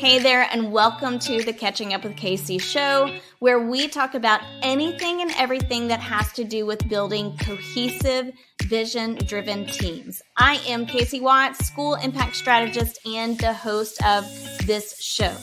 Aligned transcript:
Hey 0.00 0.18
there, 0.18 0.48
and 0.50 0.72
welcome 0.72 1.18
to 1.18 1.42
the 1.42 1.52
Catching 1.52 1.92
Up 1.92 2.04
with 2.04 2.16
Casey 2.16 2.56
show, 2.56 3.14
where 3.40 3.58
we 3.58 3.86
talk 3.86 4.14
about 4.14 4.40
anything 4.62 5.20
and 5.20 5.30
everything 5.36 5.88
that 5.88 6.00
has 6.00 6.32
to 6.32 6.42
do 6.42 6.64
with 6.64 6.88
building 6.88 7.36
cohesive, 7.36 8.32
vision 8.62 9.16
driven 9.26 9.66
teams. 9.66 10.22
I 10.38 10.54
am 10.66 10.86
Casey 10.86 11.20
Watts, 11.20 11.66
school 11.66 11.96
impact 11.96 12.36
strategist 12.36 12.98
and 13.06 13.38
the 13.40 13.52
host 13.52 14.02
of 14.02 14.24
this 14.66 14.98
show. 15.02 15.36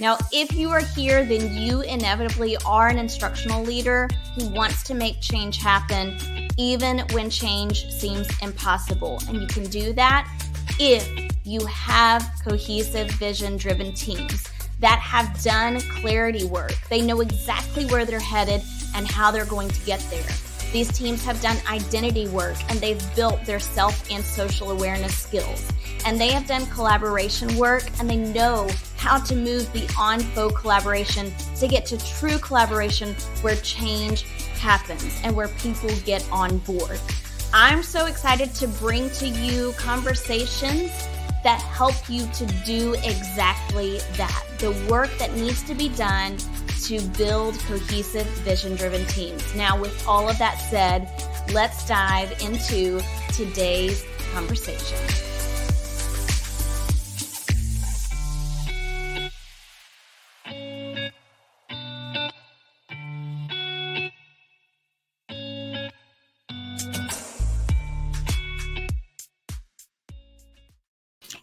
Now, 0.00 0.18
if 0.32 0.54
you 0.54 0.70
are 0.70 0.80
here, 0.80 1.24
then 1.24 1.56
you 1.56 1.82
inevitably 1.82 2.56
are 2.66 2.88
an 2.88 2.98
instructional 2.98 3.62
leader 3.62 4.08
who 4.34 4.48
wants 4.48 4.82
to 4.84 4.94
make 4.94 5.20
change 5.20 5.58
happen, 5.58 6.18
even 6.58 7.04
when 7.12 7.30
change 7.30 7.88
seems 7.92 8.26
impossible. 8.42 9.22
And 9.28 9.40
you 9.40 9.46
can 9.46 9.70
do 9.70 9.92
that 9.92 10.28
if 10.80 11.30
you 11.50 11.66
have 11.66 12.30
cohesive, 12.44 13.10
vision 13.12 13.56
driven 13.56 13.92
teams 13.92 14.48
that 14.78 15.00
have 15.00 15.42
done 15.42 15.80
clarity 15.80 16.44
work. 16.44 16.72
They 16.88 17.02
know 17.02 17.20
exactly 17.20 17.86
where 17.86 18.04
they're 18.04 18.20
headed 18.20 18.62
and 18.94 19.04
how 19.04 19.32
they're 19.32 19.44
going 19.44 19.68
to 19.68 19.80
get 19.84 19.98
there. 20.10 20.24
These 20.72 20.96
teams 20.96 21.24
have 21.24 21.40
done 21.40 21.56
identity 21.68 22.28
work 22.28 22.56
and 22.70 22.78
they've 22.78 23.02
built 23.16 23.44
their 23.44 23.58
self 23.58 24.08
and 24.12 24.22
social 24.22 24.70
awareness 24.70 25.18
skills. 25.18 25.68
And 26.06 26.20
they 26.20 26.30
have 26.30 26.46
done 26.46 26.66
collaboration 26.66 27.56
work 27.56 27.82
and 27.98 28.08
they 28.08 28.16
know 28.16 28.70
how 28.96 29.18
to 29.18 29.34
move 29.34 29.70
beyond 29.72 30.22
faux 30.26 30.58
collaboration 30.60 31.32
to 31.56 31.66
get 31.66 31.84
to 31.86 31.98
true 32.14 32.38
collaboration 32.38 33.16
where 33.42 33.56
change 33.56 34.22
happens 34.60 35.20
and 35.24 35.34
where 35.34 35.48
people 35.48 35.90
get 36.04 36.24
on 36.30 36.58
board. 36.58 37.00
I'm 37.52 37.82
so 37.82 38.06
excited 38.06 38.54
to 38.54 38.68
bring 38.68 39.10
to 39.10 39.26
you 39.26 39.72
conversations 39.72 40.92
that 41.42 41.60
help 41.60 41.94
you 42.08 42.26
to 42.28 42.46
do 42.64 42.94
exactly 43.04 43.98
that 44.16 44.44
the 44.58 44.72
work 44.90 45.10
that 45.18 45.32
needs 45.34 45.62
to 45.64 45.74
be 45.74 45.88
done 45.90 46.36
to 46.82 47.00
build 47.18 47.58
cohesive, 47.60 48.26
vision 48.38 48.74
driven 48.76 49.06
teams. 49.06 49.54
Now, 49.54 49.80
with 49.80 50.06
all 50.06 50.28
of 50.28 50.38
that 50.38 50.58
said, 50.58 51.08
let's 51.52 51.86
dive 51.86 52.32
into 52.42 53.00
today's 53.32 54.04
conversation. 54.32 55.29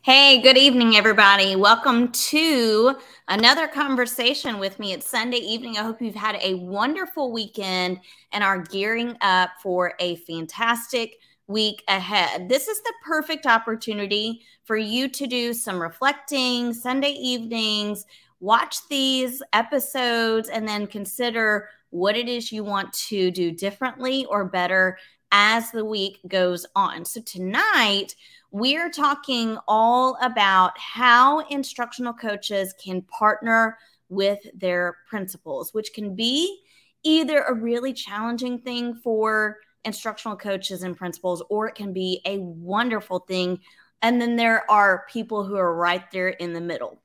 Hey, 0.07 0.39
good 0.41 0.57
evening, 0.57 0.95
everybody. 0.95 1.57
Welcome 1.57 2.13
to 2.13 2.95
another 3.27 3.67
conversation 3.67 4.57
with 4.57 4.79
me. 4.79 4.93
It's 4.93 5.05
Sunday 5.05 5.39
evening. 5.39 5.77
I 5.77 5.83
hope 5.83 6.01
you've 6.01 6.15
had 6.15 6.37
a 6.41 6.53
wonderful 6.53 7.33
weekend 7.33 7.99
and 8.31 8.41
are 8.41 8.59
gearing 8.61 9.17
up 9.19 9.49
for 9.61 9.95
a 9.99 10.15
fantastic 10.15 11.17
week 11.47 11.83
ahead. 11.89 12.47
This 12.47 12.69
is 12.69 12.81
the 12.83 12.93
perfect 13.05 13.45
opportunity 13.45 14.43
for 14.63 14.77
you 14.77 15.09
to 15.09 15.27
do 15.27 15.53
some 15.53 15.77
reflecting 15.77 16.73
Sunday 16.73 17.11
evenings, 17.11 18.05
watch 18.39 18.77
these 18.89 19.43
episodes, 19.51 20.47
and 20.47 20.65
then 20.65 20.87
consider 20.87 21.67
what 21.89 22.15
it 22.15 22.29
is 22.29 22.49
you 22.49 22.63
want 22.63 22.93
to 22.93 23.29
do 23.29 23.51
differently 23.51 24.23
or 24.27 24.45
better 24.45 24.97
as 25.33 25.71
the 25.71 25.83
week 25.83 26.19
goes 26.27 26.65
on. 26.75 27.03
So, 27.03 27.21
tonight, 27.21 28.15
we're 28.51 28.89
talking 28.89 29.57
all 29.67 30.17
about 30.21 30.77
how 30.77 31.39
instructional 31.47 32.13
coaches 32.13 32.73
can 32.83 33.01
partner 33.03 33.77
with 34.09 34.39
their 34.53 34.97
principals, 35.09 35.73
which 35.73 35.91
can 35.93 36.15
be 36.15 36.61
either 37.03 37.43
a 37.43 37.53
really 37.53 37.93
challenging 37.93 38.59
thing 38.59 38.95
for 38.95 39.57
instructional 39.85 40.37
coaches 40.37 40.83
and 40.83 40.97
principals, 40.97 41.43
or 41.49 41.67
it 41.67 41.75
can 41.75 41.93
be 41.93 42.21
a 42.25 42.37
wonderful 42.39 43.19
thing. 43.19 43.59
And 44.01 44.21
then 44.21 44.35
there 44.35 44.69
are 44.69 45.05
people 45.09 45.43
who 45.43 45.55
are 45.55 45.75
right 45.75 46.09
there 46.11 46.29
in 46.29 46.53
the 46.53 46.61
middle. 46.61 47.01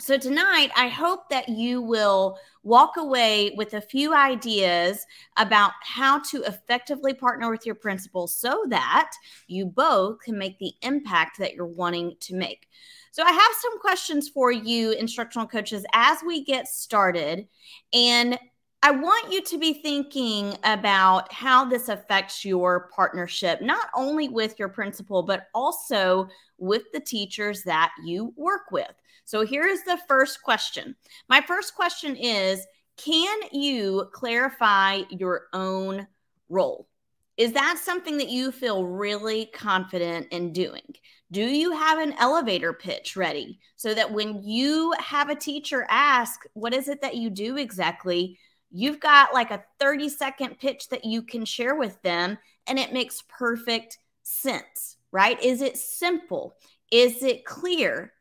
So, 0.00 0.16
tonight, 0.16 0.70
I 0.74 0.88
hope 0.88 1.28
that 1.28 1.50
you 1.50 1.82
will 1.82 2.38
walk 2.62 2.96
away 2.96 3.52
with 3.58 3.74
a 3.74 3.82
few 3.82 4.14
ideas 4.14 5.04
about 5.36 5.72
how 5.82 6.20
to 6.30 6.42
effectively 6.44 7.12
partner 7.12 7.50
with 7.50 7.66
your 7.66 7.74
principal 7.74 8.26
so 8.26 8.64
that 8.68 9.12
you 9.46 9.66
both 9.66 10.20
can 10.20 10.38
make 10.38 10.58
the 10.58 10.72
impact 10.80 11.38
that 11.38 11.52
you're 11.52 11.66
wanting 11.66 12.16
to 12.20 12.34
make. 12.34 12.66
So, 13.10 13.22
I 13.22 13.30
have 13.30 13.52
some 13.60 13.78
questions 13.78 14.26
for 14.30 14.50
you, 14.50 14.92
instructional 14.92 15.46
coaches, 15.46 15.84
as 15.92 16.16
we 16.26 16.44
get 16.44 16.66
started. 16.66 17.46
And 17.92 18.38
I 18.82 18.92
want 18.92 19.30
you 19.30 19.42
to 19.42 19.58
be 19.58 19.74
thinking 19.74 20.56
about 20.64 21.30
how 21.32 21.66
this 21.66 21.90
affects 21.90 22.46
your 22.46 22.88
partnership, 22.94 23.60
not 23.60 23.88
only 23.94 24.28
with 24.28 24.58
your 24.58 24.70
principal, 24.70 25.22
but 25.22 25.48
also 25.54 26.28
with 26.56 26.84
the 26.92 27.00
teachers 27.00 27.62
that 27.64 27.92
you 28.02 28.32
work 28.36 28.70
with. 28.72 28.90
So 29.26 29.44
here 29.44 29.66
is 29.66 29.84
the 29.84 29.98
first 30.08 30.42
question. 30.42 30.96
My 31.28 31.42
first 31.42 31.74
question 31.74 32.16
is 32.16 32.66
Can 32.96 33.40
you 33.52 34.08
clarify 34.14 35.02
your 35.10 35.48
own 35.52 36.06
role? 36.48 36.88
Is 37.36 37.52
that 37.52 37.78
something 37.78 38.16
that 38.16 38.28
you 38.30 38.50
feel 38.50 38.86
really 38.86 39.46
confident 39.52 40.28
in 40.30 40.54
doing? 40.54 40.94
Do 41.30 41.42
you 41.42 41.72
have 41.72 41.98
an 41.98 42.14
elevator 42.18 42.72
pitch 42.72 43.14
ready 43.14 43.60
so 43.76 43.94
that 43.94 44.10
when 44.10 44.42
you 44.42 44.94
have 44.98 45.28
a 45.28 45.36
teacher 45.36 45.86
ask, 45.90 46.40
What 46.54 46.72
is 46.72 46.88
it 46.88 47.02
that 47.02 47.16
you 47.16 47.28
do 47.28 47.58
exactly? 47.58 48.38
You've 48.70 49.00
got 49.00 49.34
like 49.34 49.50
a 49.50 49.64
30 49.78 50.08
second 50.08 50.58
pitch 50.58 50.88
that 50.88 51.04
you 51.04 51.22
can 51.22 51.44
share 51.44 51.74
with 51.74 52.00
them 52.02 52.38
and 52.66 52.78
it 52.78 52.92
makes 52.92 53.24
perfect 53.28 53.98
sense, 54.22 54.96
right? 55.12 55.42
Is 55.42 55.60
it 55.60 55.76
simple? 55.76 56.54
Is 56.90 57.22
it 57.22 57.44
clear? 57.44 58.12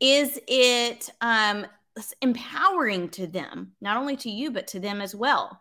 Is 0.00 0.38
it 0.46 1.10
um, 1.20 1.66
empowering 2.20 3.08
to 3.10 3.26
them, 3.26 3.72
not 3.80 3.96
only 3.96 4.16
to 4.18 4.30
you, 4.30 4.50
but 4.50 4.66
to 4.68 4.80
them 4.80 5.00
as 5.00 5.14
well? 5.14 5.60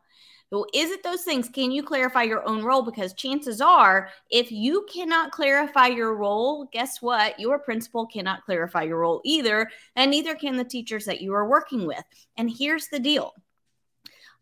So, 0.51 0.67
is 0.73 0.91
it 0.91 1.01
those 1.01 1.23
things? 1.23 1.49
Can 1.49 1.71
you 1.71 1.81
clarify 1.81 2.23
your 2.23 2.47
own 2.47 2.63
role? 2.63 2.83
Because 2.83 3.13
chances 3.13 3.61
are, 3.61 4.09
if 4.29 4.51
you 4.51 4.85
cannot 4.93 5.31
clarify 5.31 5.87
your 5.87 6.15
role, 6.15 6.69
guess 6.71 7.01
what? 7.01 7.39
Your 7.39 7.57
principal 7.57 8.05
cannot 8.05 8.45
clarify 8.45 8.83
your 8.83 8.99
role 8.99 9.21
either, 9.25 9.67
and 9.95 10.11
neither 10.11 10.35
can 10.35 10.55
the 10.55 10.63
teachers 10.63 11.05
that 11.05 11.21
you 11.21 11.33
are 11.33 11.49
working 11.49 11.87
with. 11.87 12.03
And 12.37 12.49
here's 12.49 12.89
the 12.89 12.99
deal 12.99 13.33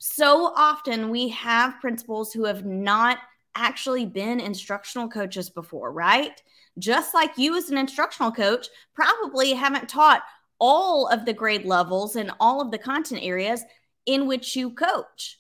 so 0.04 0.54
often 0.56 1.10
we 1.10 1.30
have 1.30 1.80
principals 1.80 2.34
who 2.34 2.46
have 2.46 2.66
not 2.66 3.20
actually 3.56 4.06
been 4.06 4.40
instructional 4.40 5.08
coaches 5.08 5.50
before, 5.50 5.92
right? 5.92 6.42
just 6.80 7.14
like 7.14 7.38
you 7.38 7.56
as 7.56 7.70
an 7.70 7.78
instructional 7.78 8.32
coach 8.32 8.68
probably 8.96 9.54
haven't 9.54 9.90
taught 9.90 10.24
all 10.60 11.08
of 11.08 11.26
the 11.26 11.34
grade 11.34 11.66
levels 11.66 12.16
and 12.16 12.32
all 12.40 12.62
of 12.62 12.72
the 12.72 12.78
content 12.78 13.22
areas 13.24 13.64
in 14.06 14.28
which 14.28 14.56
you 14.56 14.72
coach. 14.72 15.40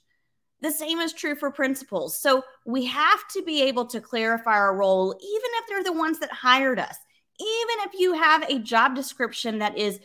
The 0.61 0.71
same 0.71 0.99
is 0.99 1.13
true 1.13 1.35
for 1.35 1.51
principals. 1.51 2.19
So 2.19 2.43
we 2.65 2.85
have 2.85 3.27
to 3.33 3.43
be 3.43 3.63
able 3.63 3.85
to 3.87 3.99
clarify 3.99 4.53
our 4.53 4.75
role, 4.75 5.13
even 5.13 5.49
if 5.55 5.67
they're 5.67 5.83
the 5.83 5.97
ones 5.97 6.19
that 6.19 6.31
hired 6.31 6.79
us. 6.79 6.95
Even 7.39 7.75
if 7.87 7.99
you 7.99 8.13
have 8.13 8.43
a 8.43 8.59
job 8.59 8.95
description 8.95 9.59
that 9.59 9.77
is 9.77 9.99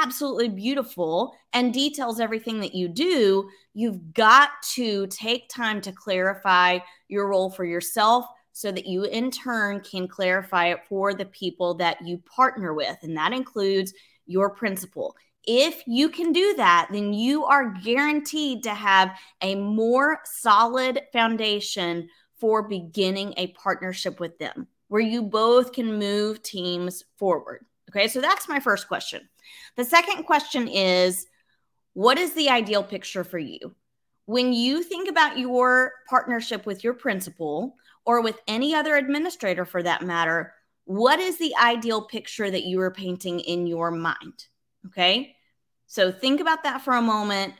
absolutely 0.00 0.48
beautiful 0.48 1.34
and 1.52 1.72
details 1.72 2.20
everything 2.20 2.60
that 2.60 2.74
you 2.74 2.88
do, 2.88 3.48
you've 3.74 4.12
got 4.14 4.50
to 4.74 5.06
take 5.08 5.48
time 5.48 5.80
to 5.82 5.92
clarify 5.92 6.78
your 7.08 7.28
role 7.28 7.50
for 7.50 7.64
yourself 7.64 8.26
so 8.52 8.70
that 8.70 8.86
you 8.86 9.04
in 9.04 9.30
turn 9.30 9.80
can 9.80 10.06
clarify 10.06 10.66
it 10.66 10.80
for 10.88 11.14
the 11.14 11.24
people 11.26 11.74
that 11.74 12.04
you 12.04 12.18
partner 12.18 12.74
with. 12.74 12.96
And 13.02 13.16
that 13.16 13.32
includes 13.32 13.94
your 14.26 14.50
principal. 14.50 15.16
If 15.44 15.82
you 15.86 16.08
can 16.08 16.32
do 16.32 16.54
that, 16.56 16.88
then 16.92 17.12
you 17.12 17.44
are 17.44 17.74
guaranteed 17.82 18.62
to 18.64 18.74
have 18.74 19.18
a 19.40 19.54
more 19.54 20.20
solid 20.24 21.02
foundation 21.12 22.08
for 22.38 22.62
beginning 22.62 23.34
a 23.36 23.48
partnership 23.48 24.20
with 24.20 24.38
them 24.38 24.68
where 24.88 25.00
you 25.00 25.22
both 25.22 25.72
can 25.72 25.98
move 25.98 26.42
teams 26.42 27.04
forward. 27.16 27.64
Okay, 27.94 28.08
so 28.08 28.20
that's 28.20 28.48
my 28.48 28.58
first 28.58 28.88
question. 28.88 29.28
The 29.76 29.84
second 29.84 30.24
question 30.24 30.66
is 30.66 31.26
what 31.92 32.18
is 32.18 32.32
the 32.32 32.48
ideal 32.48 32.82
picture 32.82 33.24
for 33.24 33.38
you? 33.38 33.74
When 34.24 34.52
you 34.52 34.82
think 34.82 35.10
about 35.10 35.38
your 35.38 35.92
partnership 36.08 36.64
with 36.64 36.82
your 36.82 36.94
principal, 36.94 37.76
or 38.04 38.20
with 38.20 38.40
any 38.48 38.74
other 38.74 38.96
administrator 38.96 39.64
for 39.64 39.82
that 39.82 40.02
matter, 40.02 40.54
what 40.84 41.20
is 41.20 41.38
the 41.38 41.54
ideal 41.56 42.02
picture 42.02 42.50
that 42.50 42.64
you 42.64 42.80
are 42.80 42.90
painting 42.90 43.40
in 43.40 43.66
your 43.66 43.90
mind? 43.90 44.46
Okay. 44.86 45.36
So 45.86 46.10
think 46.10 46.40
about 46.40 46.64
that 46.64 46.82
for 46.82 46.94
a 46.94 47.02
moment. 47.02 47.54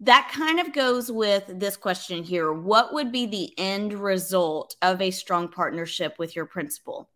That 0.00 0.30
kind 0.32 0.60
of 0.60 0.72
goes 0.72 1.10
with 1.10 1.44
this 1.48 1.76
question 1.76 2.22
here. 2.24 2.52
What 2.52 2.94
would 2.94 3.12
be 3.12 3.26
the 3.26 3.52
end 3.58 3.92
result 3.92 4.76
of 4.82 5.00
a 5.00 5.10
strong 5.10 5.48
partnership 5.48 6.18
with 6.18 6.34
your 6.34 6.46
principal? 6.46 7.10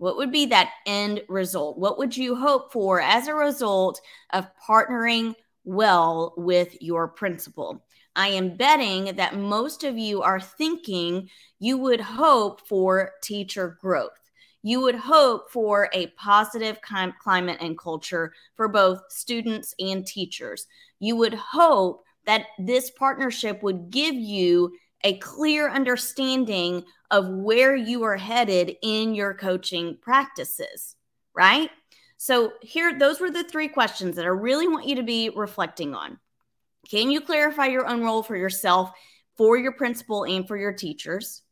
What 0.00 0.16
would 0.16 0.32
be 0.32 0.46
that 0.46 0.70
end 0.86 1.20
result? 1.28 1.76
What 1.76 1.98
would 1.98 2.16
you 2.16 2.34
hope 2.34 2.72
for 2.72 3.02
as 3.02 3.28
a 3.28 3.34
result 3.34 4.00
of 4.32 4.48
partnering 4.66 5.34
well 5.64 6.32
with 6.38 6.74
your 6.80 7.06
principal? 7.06 7.84
I 8.16 8.28
am 8.28 8.56
betting 8.56 9.16
that 9.16 9.36
most 9.36 9.84
of 9.84 9.98
you 9.98 10.22
are 10.22 10.40
thinking 10.40 11.28
you 11.58 11.76
would 11.76 12.00
hope 12.00 12.66
for 12.66 13.12
teacher 13.22 13.76
growth. 13.78 14.18
You 14.62 14.80
would 14.80 14.94
hope 14.94 15.50
for 15.50 15.90
a 15.92 16.06
positive 16.16 16.78
climate 16.80 17.58
and 17.60 17.78
culture 17.78 18.32
for 18.56 18.68
both 18.68 19.02
students 19.10 19.74
and 19.78 20.06
teachers. 20.06 20.66
You 20.98 21.16
would 21.16 21.34
hope 21.34 22.04
that 22.24 22.46
this 22.58 22.90
partnership 22.90 23.62
would 23.62 23.90
give 23.90 24.14
you 24.14 24.72
a 25.04 25.18
clear 25.18 25.70
understanding 25.70 26.84
of 27.10 27.28
where 27.28 27.74
you 27.74 28.02
are 28.04 28.16
headed 28.16 28.76
in 28.82 29.14
your 29.14 29.34
coaching 29.34 29.98
practices, 30.00 30.96
right? 31.34 31.70
So, 32.16 32.52
here, 32.60 32.98
those 32.98 33.18
were 33.18 33.30
the 33.30 33.44
three 33.44 33.68
questions 33.68 34.16
that 34.16 34.26
I 34.26 34.28
really 34.28 34.68
want 34.68 34.86
you 34.86 34.96
to 34.96 35.02
be 35.02 35.30
reflecting 35.30 35.94
on. 35.94 36.18
Can 36.90 37.10
you 37.10 37.20
clarify 37.20 37.66
your 37.66 37.86
own 37.86 38.02
role 38.02 38.22
for 38.22 38.36
yourself, 38.36 38.92
for 39.36 39.56
your 39.56 39.72
principal, 39.72 40.24
and 40.24 40.46
for 40.46 40.56
your 40.56 40.72
teachers? 40.72 41.42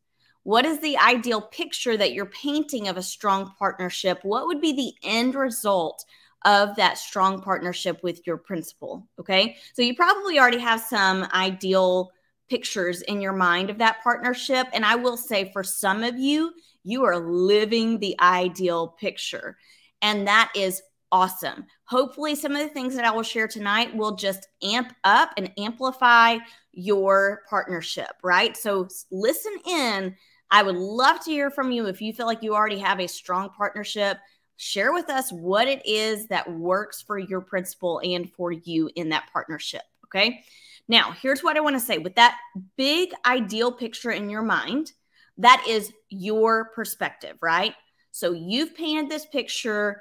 What 0.43 0.65
is 0.65 0.81
the 0.81 0.99
ideal 0.99 1.41
picture 1.41 1.97
that 1.97 2.12
you're 2.12 2.27
painting 2.27 2.89
of 2.89 2.97
a 2.97 3.03
strong 3.03 3.53
partnership? 3.59 4.21
What 4.23 4.47
would 4.47 4.61
be 4.61 4.73
the 4.73 4.93
end 5.09 5.35
result 5.35 6.05
of 6.44 6.77
that 6.77 6.99
strong 6.99 7.43
partnership 7.43 8.03
with 8.03 8.27
your 8.27 8.37
principal? 8.37 9.09
Okay. 9.19 9.56
So 9.75 9.83
you 9.83 9.94
probably 9.94 10.39
already 10.39 10.59
have 10.59 10.81
some 10.81 11.27
ideal 11.33 12.11
pictures 12.49 13.03
in 13.03 13.21
your 13.21 13.33
mind 13.33 13.71
of 13.71 13.79
that 13.79 14.03
partnership. 14.03 14.67
And 14.73 14.85
I 14.85 14.95
will 14.97 15.17
say 15.17 15.50
for 15.53 15.62
some 15.62 16.03
of 16.03 16.19
you, 16.19 16.53
you 16.85 17.05
are 17.05 17.19
living 17.19 17.99
the 17.99 18.17
ideal 18.21 18.89
picture. 19.00 19.56
And 20.00 20.27
that 20.27 20.50
is 20.55 20.83
awesome. 21.12 21.67
Hopefully, 21.85 22.35
some 22.35 22.53
of 22.53 22.59
the 22.59 22.69
things 22.69 22.95
that 22.95 23.05
I 23.05 23.11
will 23.11 23.23
share 23.23 23.49
tonight 23.49 23.95
will 23.95 24.17
just 24.17 24.47
amp 24.62 24.95
up 25.05 25.31
and 25.37 25.53
amplify 25.59 26.39
your 26.73 27.43
partnership, 27.49 28.11
right? 28.23 28.56
So 28.56 28.89
listen 29.11 29.56
in. 29.67 30.17
I 30.51 30.62
would 30.62 30.77
love 30.77 31.23
to 31.25 31.31
hear 31.31 31.51
from 31.51 31.73
you 31.73 31.87
if 31.87 32.01
you 32.01 32.12
feel 32.12 32.27
like 32.27 32.43
you 32.43 32.55
already 32.55 32.79
have 32.79 33.01
a 33.01 33.06
strong 33.06 33.51
partnership. 33.51 34.19
Share 34.56 34.93
with 34.93 35.11
us 35.11 35.31
what 35.31 35.69
it 35.69 35.85
is 35.87 36.27
that 36.29 36.51
works 36.51 37.03
for 37.03 37.19
your 37.19 37.41
principal 37.41 38.01
and 38.03 38.31
for 38.33 38.51
you 38.51 38.91
in 38.97 39.11
that 39.11 39.29
partnership. 39.33 39.83
Okay. 40.06 40.43
Now, 40.88 41.12
here's 41.12 41.43
what 41.43 41.56
I 41.56 41.61
want 41.61 41.76
to 41.76 41.81
say 41.81 41.99
with 41.99 42.14
that 42.14 42.38
big 42.76 43.12
ideal 43.26 43.73
picture 43.73 44.11
in 44.11 44.31
your 44.31 44.43
mind, 44.43 44.93
that 45.37 45.64
is 45.69 45.93
your 46.08 46.70
perspective, 46.75 47.37
right? 47.43 47.75
So 48.11 48.32
you've 48.32 48.75
painted 48.75 49.08
this 49.11 49.26
picture 49.26 50.00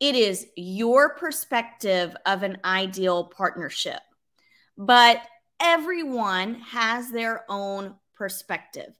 it 0.00 0.14
is 0.14 0.46
your 0.56 1.16
perspective 1.16 2.16
of 2.24 2.44
an 2.44 2.58
ideal 2.64 3.24
partnership. 3.24 4.00
But 4.76 5.20
everyone 5.60 6.54
has 6.54 7.10
their 7.10 7.44
own 7.48 7.96
perspective, 8.14 8.94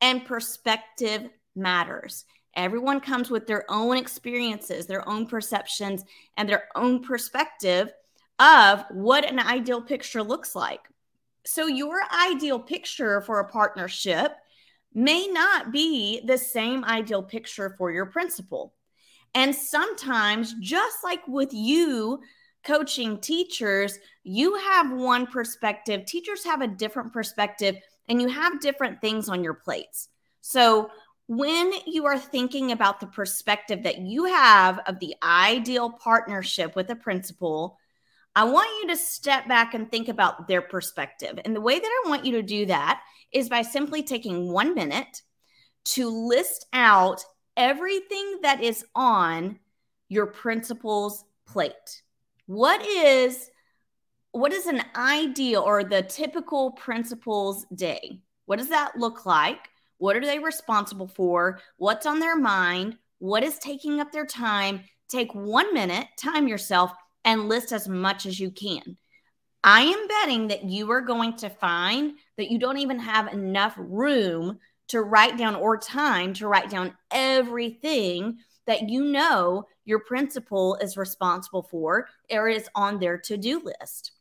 and 0.00 0.24
perspective 0.24 1.28
matters. 1.56 2.24
Everyone 2.54 3.00
comes 3.00 3.30
with 3.30 3.46
their 3.46 3.64
own 3.68 3.96
experiences, 3.96 4.86
their 4.86 5.08
own 5.08 5.26
perceptions, 5.26 6.04
and 6.36 6.48
their 6.48 6.68
own 6.76 7.02
perspective 7.02 7.92
of 8.38 8.84
what 8.90 9.24
an 9.24 9.38
ideal 9.38 9.82
picture 9.82 10.22
looks 10.22 10.54
like. 10.54 10.80
So, 11.44 11.66
your 11.66 12.00
ideal 12.30 12.58
picture 12.58 13.20
for 13.22 13.40
a 13.40 13.48
partnership 13.48 14.32
may 14.94 15.26
not 15.26 15.72
be 15.72 16.20
the 16.24 16.38
same 16.38 16.84
ideal 16.84 17.22
picture 17.22 17.74
for 17.78 17.90
your 17.90 18.06
principal. 18.06 18.74
And 19.34 19.54
sometimes, 19.54 20.54
just 20.60 20.98
like 21.04 21.26
with 21.26 21.52
you 21.52 22.20
coaching 22.64 23.18
teachers, 23.18 23.98
you 24.24 24.56
have 24.56 24.92
one 24.92 25.26
perspective, 25.26 26.04
teachers 26.04 26.44
have 26.44 26.60
a 26.60 26.68
different 26.68 27.12
perspective, 27.12 27.76
and 28.08 28.20
you 28.20 28.28
have 28.28 28.60
different 28.60 29.00
things 29.00 29.28
on 29.28 29.44
your 29.44 29.54
plates. 29.54 30.08
So, 30.40 30.90
when 31.28 31.72
you 31.86 32.06
are 32.06 32.18
thinking 32.18 32.72
about 32.72 33.00
the 33.00 33.06
perspective 33.06 33.82
that 33.82 33.98
you 33.98 34.24
have 34.24 34.80
of 34.86 34.98
the 34.98 35.14
ideal 35.22 35.90
partnership 35.90 36.74
with 36.74 36.88
a 36.90 36.96
principal, 36.96 37.78
I 38.38 38.44
want 38.44 38.70
you 38.80 38.88
to 38.90 38.96
step 38.96 39.48
back 39.48 39.74
and 39.74 39.90
think 39.90 40.06
about 40.06 40.46
their 40.46 40.62
perspective. 40.62 41.40
And 41.44 41.56
the 41.56 41.60
way 41.60 41.80
that 41.80 42.02
I 42.04 42.08
want 42.08 42.24
you 42.24 42.30
to 42.34 42.42
do 42.42 42.66
that 42.66 43.02
is 43.32 43.48
by 43.48 43.62
simply 43.62 44.00
taking 44.04 44.52
one 44.52 44.76
minute 44.76 45.22
to 45.86 46.08
list 46.08 46.66
out 46.72 47.20
everything 47.56 48.38
that 48.42 48.62
is 48.62 48.84
on 48.94 49.58
your 50.08 50.26
principal's 50.26 51.24
plate. 51.48 52.04
What 52.46 52.80
is 52.86 53.50
what 54.30 54.52
is 54.52 54.66
an 54.66 54.84
ideal 54.94 55.62
or 55.62 55.82
the 55.82 56.02
typical 56.02 56.70
principal's 56.70 57.66
day? 57.74 58.20
What 58.46 58.60
does 58.60 58.68
that 58.68 58.96
look 58.96 59.26
like? 59.26 59.68
What 59.96 60.14
are 60.14 60.24
they 60.24 60.38
responsible 60.38 61.08
for? 61.08 61.58
What's 61.78 62.06
on 62.06 62.20
their 62.20 62.36
mind? 62.36 62.98
What 63.18 63.42
is 63.42 63.58
taking 63.58 63.98
up 63.98 64.12
their 64.12 64.26
time? 64.26 64.84
Take 65.08 65.34
one 65.34 65.74
minute, 65.74 66.06
time 66.16 66.46
yourself, 66.46 66.92
and 67.24 67.48
list 67.48 67.72
as 67.72 67.88
much 67.88 68.26
as 68.26 68.38
you 68.38 68.50
can. 68.50 68.96
I 69.64 69.82
am 69.82 70.08
betting 70.08 70.48
that 70.48 70.64
you 70.64 70.90
are 70.90 71.00
going 71.00 71.36
to 71.38 71.50
find 71.50 72.14
that 72.36 72.50
you 72.50 72.58
don't 72.58 72.78
even 72.78 72.98
have 72.98 73.32
enough 73.32 73.74
room 73.76 74.58
to 74.88 75.02
write 75.02 75.36
down 75.36 75.54
or 75.54 75.76
time 75.76 76.32
to 76.34 76.48
write 76.48 76.70
down 76.70 76.96
everything 77.10 78.38
that 78.66 78.88
you 78.88 79.04
know 79.04 79.64
your 79.84 80.00
principal 80.00 80.76
is 80.76 80.96
responsible 80.96 81.62
for 81.62 82.08
or 82.30 82.48
is 82.48 82.68
on 82.74 82.98
their 82.98 83.18
to 83.18 83.36
do 83.36 83.60
list. 83.60 84.12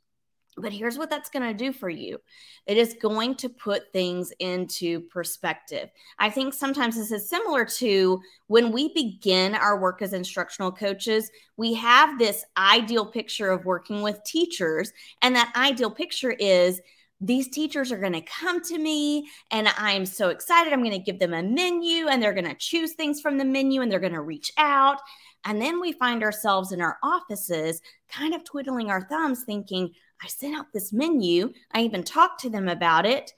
But 0.57 0.73
here's 0.73 0.97
what 0.97 1.11
that's 1.11 1.29
going 1.29 1.47
to 1.47 1.53
do 1.53 1.71
for 1.71 1.89
you 1.89 2.19
it 2.65 2.77
is 2.77 2.95
going 2.99 3.35
to 3.35 3.49
put 3.49 3.93
things 3.93 4.33
into 4.39 5.01
perspective. 5.01 5.89
I 6.19 6.29
think 6.29 6.53
sometimes 6.53 6.95
this 6.95 7.11
is 7.11 7.29
similar 7.29 7.63
to 7.77 8.19
when 8.47 8.71
we 8.71 8.93
begin 8.93 9.55
our 9.55 9.79
work 9.79 10.01
as 10.01 10.13
instructional 10.13 10.71
coaches, 10.71 11.29
we 11.57 11.73
have 11.75 12.17
this 12.17 12.43
ideal 12.57 13.05
picture 13.05 13.51
of 13.51 13.65
working 13.65 14.01
with 14.01 14.23
teachers. 14.25 14.91
And 15.21 15.35
that 15.35 15.53
ideal 15.55 15.91
picture 15.91 16.31
is 16.31 16.81
these 17.19 17.49
teachers 17.49 17.91
are 17.91 17.97
going 17.97 18.13
to 18.13 18.21
come 18.21 18.61
to 18.61 18.77
me 18.77 19.27
and 19.51 19.67
I'm 19.77 20.05
so 20.05 20.29
excited. 20.29 20.71
I'm 20.71 20.83
going 20.83 20.91
to 20.91 20.99
give 20.99 21.19
them 21.19 21.33
a 21.33 21.41
menu 21.41 22.07
and 22.07 22.21
they're 22.21 22.33
going 22.33 22.45
to 22.45 22.55
choose 22.55 22.93
things 22.93 23.21
from 23.21 23.37
the 23.37 23.45
menu 23.45 23.81
and 23.81 23.91
they're 23.91 23.99
going 23.99 24.13
to 24.13 24.21
reach 24.21 24.51
out. 24.57 24.99
And 25.45 25.61
then 25.61 25.79
we 25.79 25.93
find 25.93 26.23
ourselves 26.23 26.71
in 26.71 26.81
our 26.81 26.97
offices 27.03 27.81
kind 28.09 28.33
of 28.33 28.43
twiddling 28.43 28.89
our 28.89 29.07
thumbs 29.07 29.43
thinking, 29.45 29.91
I 30.21 30.27
sent 30.27 30.57
out 30.57 30.67
this 30.73 30.91
menu. 30.91 31.53
I 31.71 31.81
even 31.81 32.03
talked 32.03 32.41
to 32.41 32.49
them 32.49 32.67
about 32.67 33.05
it. 33.05 33.31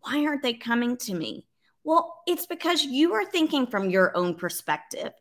Why 0.00 0.24
aren't 0.24 0.42
they 0.42 0.54
coming 0.54 0.96
to 0.98 1.14
me? 1.14 1.46
Well, 1.84 2.22
it's 2.26 2.46
because 2.46 2.84
you 2.84 3.14
are 3.14 3.24
thinking 3.24 3.66
from 3.66 3.90
your 3.90 4.16
own 4.16 4.34
perspective. 4.36 5.12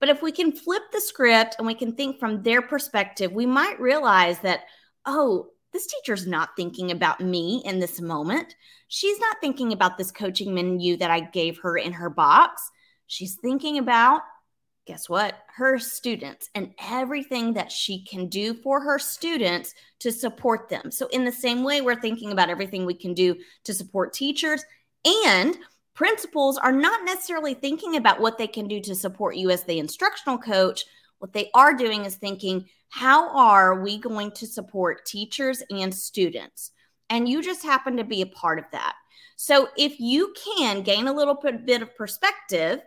But 0.00 0.08
if 0.08 0.22
we 0.22 0.32
can 0.32 0.50
flip 0.50 0.82
the 0.92 1.00
script 1.00 1.56
and 1.58 1.66
we 1.66 1.74
can 1.74 1.92
think 1.92 2.18
from 2.18 2.42
their 2.42 2.62
perspective, 2.62 3.32
we 3.32 3.46
might 3.46 3.78
realize 3.80 4.38
that, 4.40 4.60
oh, 5.06 5.48
this 5.72 5.86
teacher's 5.86 6.26
not 6.26 6.56
thinking 6.56 6.90
about 6.90 7.20
me 7.20 7.62
in 7.64 7.78
this 7.78 8.00
moment. 8.00 8.56
She's 8.88 9.20
not 9.20 9.36
thinking 9.40 9.72
about 9.72 9.98
this 9.98 10.10
coaching 10.10 10.52
menu 10.52 10.96
that 10.96 11.10
I 11.10 11.20
gave 11.20 11.58
her 11.62 11.76
in 11.76 11.92
her 11.92 12.10
box. 12.10 12.70
She's 13.06 13.36
thinking 13.36 13.78
about, 13.78 14.22
guess 14.90 15.08
what? 15.08 15.38
Her 15.54 15.78
students 15.78 16.50
and 16.56 16.74
everything 16.80 17.52
that 17.54 17.70
she 17.70 18.02
can 18.02 18.26
do 18.26 18.54
for 18.54 18.80
her 18.80 18.98
students 18.98 19.72
to 20.00 20.10
support 20.10 20.68
them. 20.68 20.90
So, 20.90 21.06
in 21.12 21.24
the 21.24 21.30
same 21.30 21.62
way, 21.62 21.80
we're 21.80 22.00
thinking 22.00 22.32
about 22.32 22.50
everything 22.50 22.84
we 22.84 22.94
can 22.94 23.14
do 23.14 23.36
to 23.62 23.72
support 23.72 24.12
teachers 24.12 24.64
and 25.04 25.56
principals 25.94 26.58
are 26.58 26.72
not 26.72 27.04
necessarily 27.04 27.54
thinking 27.54 27.94
about 27.94 28.18
what 28.18 28.36
they 28.36 28.48
can 28.48 28.66
do 28.66 28.80
to 28.80 28.96
support 28.96 29.36
you 29.36 29.50
as 29.50 29.62
the 29.62 29.78
instructional 29.78 30.38
coach. 30.38 30.84
What 31.20 31.32
they 31.32 31.50
are 31.54 31.72
doing 31.72 32.04
is 32.04 32.16
thinking, 32.16 32.66
how 32.88 33.30
are 33.36 33.80
we 33.80 33.96
going 33.96 34.32
to 34.32 34.46
support 34.48 35.06
teachers 35.06 35.62
and 35.70 35.94
students? 35.94 36.72
And 37.08 37.28
you 37.28 37.44
just 37.44 37.62
happen 37.62 37.96
to 37.98 38.04
be 38.04 38.22
a 38.22 38.26
part 38.26 38.58
of 38.58 38.64
that. 38.72 38.94
So 39.36 39.68
if 39.76 40.00
you 40.00 40.34
can 40.56 40.82
gain 40.82 41.06
a 41.06 41.12
little 41.12 41.40
bit 41.64 41.80
of 41.80 41.96
perspective, 41.96 42.80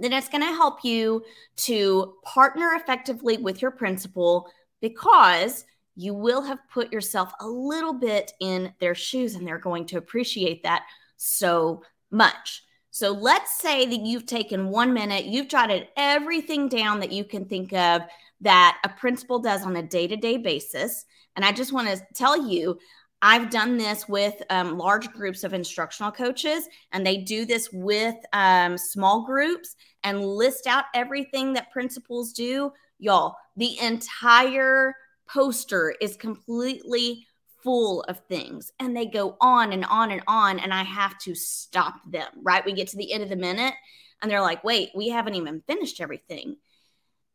then 0.00 0.12
it's 0.12 0.28
going 0.28 0.42
to 0.42 0.46
help 0.46 0.84
you 0.84 1.22
to 1.56 2.14
partner 2.24 2.72
effectively 2.74 3.36
with 3.36 3.60
your 3.60 3.70
principal 3.70 4.50
because 4.80 5.64
you 5.94 6.14
will 6.14 6.42
have 6.42 6.58
put 6.72 6.92
yourself 6.92 7.32
a 7.40 7.46
little 7.46 7.92
bit 7.92 8.32
in 8.40 8.72
their 8.80 8.94
shoes 8.94 9.34
and 9.34 9.46
they're 9.46 9.58
going 9.58 9.86
to 9.86 9.98
appreciate 9.98 10.62
that 10.62 10.84
so 11.16 11.82
much. 12.10 12.64
So 12.90 13.12
let's 13.12 13.58
say 13.58 13.86
that 13.86 14.00
you've 14.00 14.26
taken 14.26 14.68
one 14.68 14.92
minute, 14.92 15.24
you've 15.24 15.48
jotted 15.48 15.88
everything 15.96 16.68
down 16.68 17.00
that 17.00 17.12
you 17.12 17.24
can 17.24 17.46
think 17.46 17.72
of 17.72 18.02
that 18.42 18.78
a 18.84 18.88
principal 18.88 19.38
does 19.38 19.64
on 19.64 19.76
a 19.76 19.82
day 19.82 20.06
to 20.06 20.16
day 20.16 20.36
basis. 20.36 21.04
And 21.36 21.44
I 21.44 21.52
just 21.52 21.72
want 21.72 21.88
to 21.88 22.02
tell 22.14 22.46
you, 22.46 22.78
I've 23.24 23.50
done 23.50 23.78
this 23.78 24.08
with 24.08 24.42
um, 24.50 24.76
large 24.76 25.08
groups 25.12 25.44
of 25.44 25.54
instructional 25.54 26.10
coaches, 26.10 26.68
and 26.90 27.06
they 27.06 27.18
do 27.18 27.46
this 27.46 27.70
with 27.72 28.16
um, 28.32 28.76
small 28.76 29.24
groups 29.24 29.76
and 30.02 30.24
list 30.24 30.66
out 30.66 30.86
everything 30.92 31.52
that 31.52 31.70
principals 31.70 32.32
do. 32.32 32.72
Y'all, 32.98 33.36
the 33.56 33.78
entire 33.80 34.94
poster 35.28 35.94
is 36.00 36.16
completely 36.16 37.26
full 37.62 38.02
of 38.02 38.20
things 38.28 38.72
and 38.80 38.96
they 38.96 39.06
go 39.06 39.36
on 39.40 39.72
and 39.72 39.84
on 39.84 40.10
and 40.10 40.22
on. 40.26 40.58
And 40.58 40.74
I 40.74 40.82
have 40.82 41.16
to 41.20 41.34
stop 41.34 41.94
them, 42.10 42.28
right? 42.42 42.64
We 42.64 42.72
get 42.72 42.88
to 42.88 42.96
the 42.96 43.12
end 43.12 43.22
of 43.22 43.28
the 43.28 43.36
minute 43.36 43.74
and 44.20 44.30
they're 44.30 44.40
like, 44.40 44.64
wait, 44.64 44.90
we 44.94 45.08
haven't 45.08 45.36
even 45.36 45.62
finished 45.66 46.00
everything. 46.00 46.56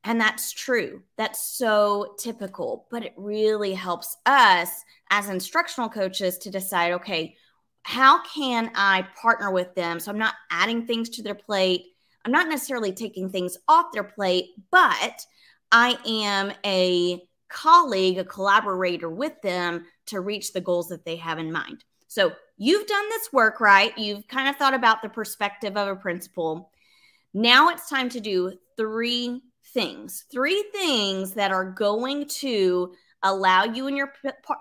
And 0.08 0.22
that's 0.22 0.54
true. 0.54 1.04
That's 1.18 1.42
so 1.58 2.16
typical, 2.18 2.88
but 2.90 3.04
it 3.04 3.14
really 3.18 3.74
helps 3.74 4.16
us 4.26 4.70
as 5.10 5.28
instructional 5.28 5.90
coaches 5.90 6.38
to 6.40 6.50
decide 6.50 6.94
okay, 6.94 7.36
how 7.84 8.24
can 8.24 8.72
I 8.74 9.06
partner 9.22 9.52
with 9.52 9.76
them? 9.76 10.00
So 10.00 10.10
I'm 10.10 10.18
not 10.18 10.36
adding 10.50 10.88
things 10.88 11.10
to 11.10 11.24
their 11.24 11.36
plate. 11.36 11.88
I'm 12.24 12.32
not 12.32 12.48
necessarily 12.48 12.94
taking 12.94 13.30
things 13.30 13.58
off 13.68 13.88
their 13.92 14.06
plate, 14.06 14.52
but 14.72 15.26
I 15.74 15.98
am 16.08 16.54
a 16.66 17.22
colleague, 17.50 18.18
a 18.18 18.24
collaborator 18.24 19.10
with 19.10 19.42
them 19.42 19.88
to 20.06 20.22
reach 20.22 20.54
the 20.54 20.62
goals 20.62 20.88
that 20.88 21.04
they 21.04 21.18
have 21.18 21.38
in 21.38 21.52
mind. 21.52 21.84
So 22.08 22.32
you've 22.56 22.88
done 22.88 23.10
this 23.10 23.34
work, 23.34 23.60
right? 23.60 23.98
You've 23.98 24.26
kind 24.30 24.48
of 24.48 24.56
thought 24.56 24.74
about 24.74 25.02
the 25.02 25.10
perspective 25.10 25.76
of 25.76 25.90
a 25.90 25.98
principal. 25.98 26.72
Now 27.34 27.70
it's 27.70 27.90
time 27.90 28.08
to 28.10 28.22
do 28.22 28.54
three 28.78 29.42
things, 29.78 30.26
three 30.32 30.66
things 30.74 31.34
that 31.34 31.52
are 31.52 31.72
going 31.72 32.28
to 32.28 32.96
allow 33.22 33.64
you 33.64 33.86
and 33.86 33.96
your 33.96 34.12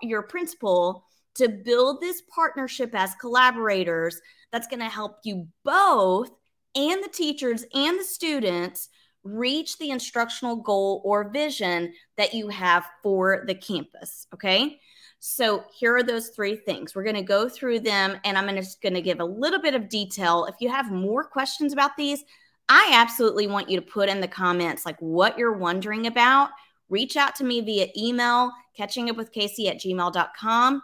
your 0.02 0.22
principal 0.22 1.04
to 1.36 1.48
build 1.48 2.00
this 2.00 2.22
partnership 2.34 2.90
as 2.94 3.14
collaborators 3.20 4.20
that's 4.52 4.66
going 4.66 4.80
to 4.80 4.86
help 4.86 5.18
you 5.24 5.48
both 5.64 6.30
and 6.74 7.02
the 7.02 7.08
teachers 7.08 7.64
and 7.74 7.98
the 7.98 8.04
students 8.04 8.90
reach 9.24 9.78
the 9.78 9.90
instructional 9.90 10.56
goal 10.56 11.00
or 11.04 11.30
vision 11.30 11.92
that 12.18 12.34
you 12.34 12.48
have 12.48 12.86
for 13.02 13.44
the 13.46 13.54
campus. 13.54 14.26
Okay. 14.34 14.78
So 15.18 15.64
here 15.78 15.96
are 15.96 16.02
those 16.02 16.28
three 16.28 16.56
things. 16.56 16.94
We're 16.94 17.04
going 17.04 17.16
to 17.16 17.22
go 17.22 17.48
through 17.48 17.80
them 17.80 18.18
and 18.24 18.36
I'm 18.36 18.54
just 18.54 18.82
going 18.82 18.94
to 18.94 19.02
give 19.02 19.20
a 19.20 19.24
little 19.24 19.60
bit 19.60 19.74
of 19.74 19.88
detail. 19.88 20.44
If 20.44 20.56
you 20.60 20.68
have 20.70 20.92
more 20.92 21.24
questions 21.24 21.72
about 21.72 21.96
these, 21.96 22.22
I 22.68 22.90
absolutely 22.94 23.46
want 23.46 23.70
you 23.70 23.76
to 23.76 23.86
put 23.86 24.08
in 24.08 24.20
the 24.20 24.28
comments 24.28 24.84
like 24.84 24.98
what 25.00 25.38
you're 25.38 25.56
wondering 25.56 26.06
about. 26.06 26.50
Reach 26.88 27.16
out 27.16 27.34
to 27.36 27.44
me 27.44 27.60
via 27.60 27.88
email, 27.96 28.52
catching 28.76 29.10
up 29.10 29.16
with 29.16 29.32
Casey 29.32 29.68
at 29.68 29.78
gmail.com. 29.78 30.82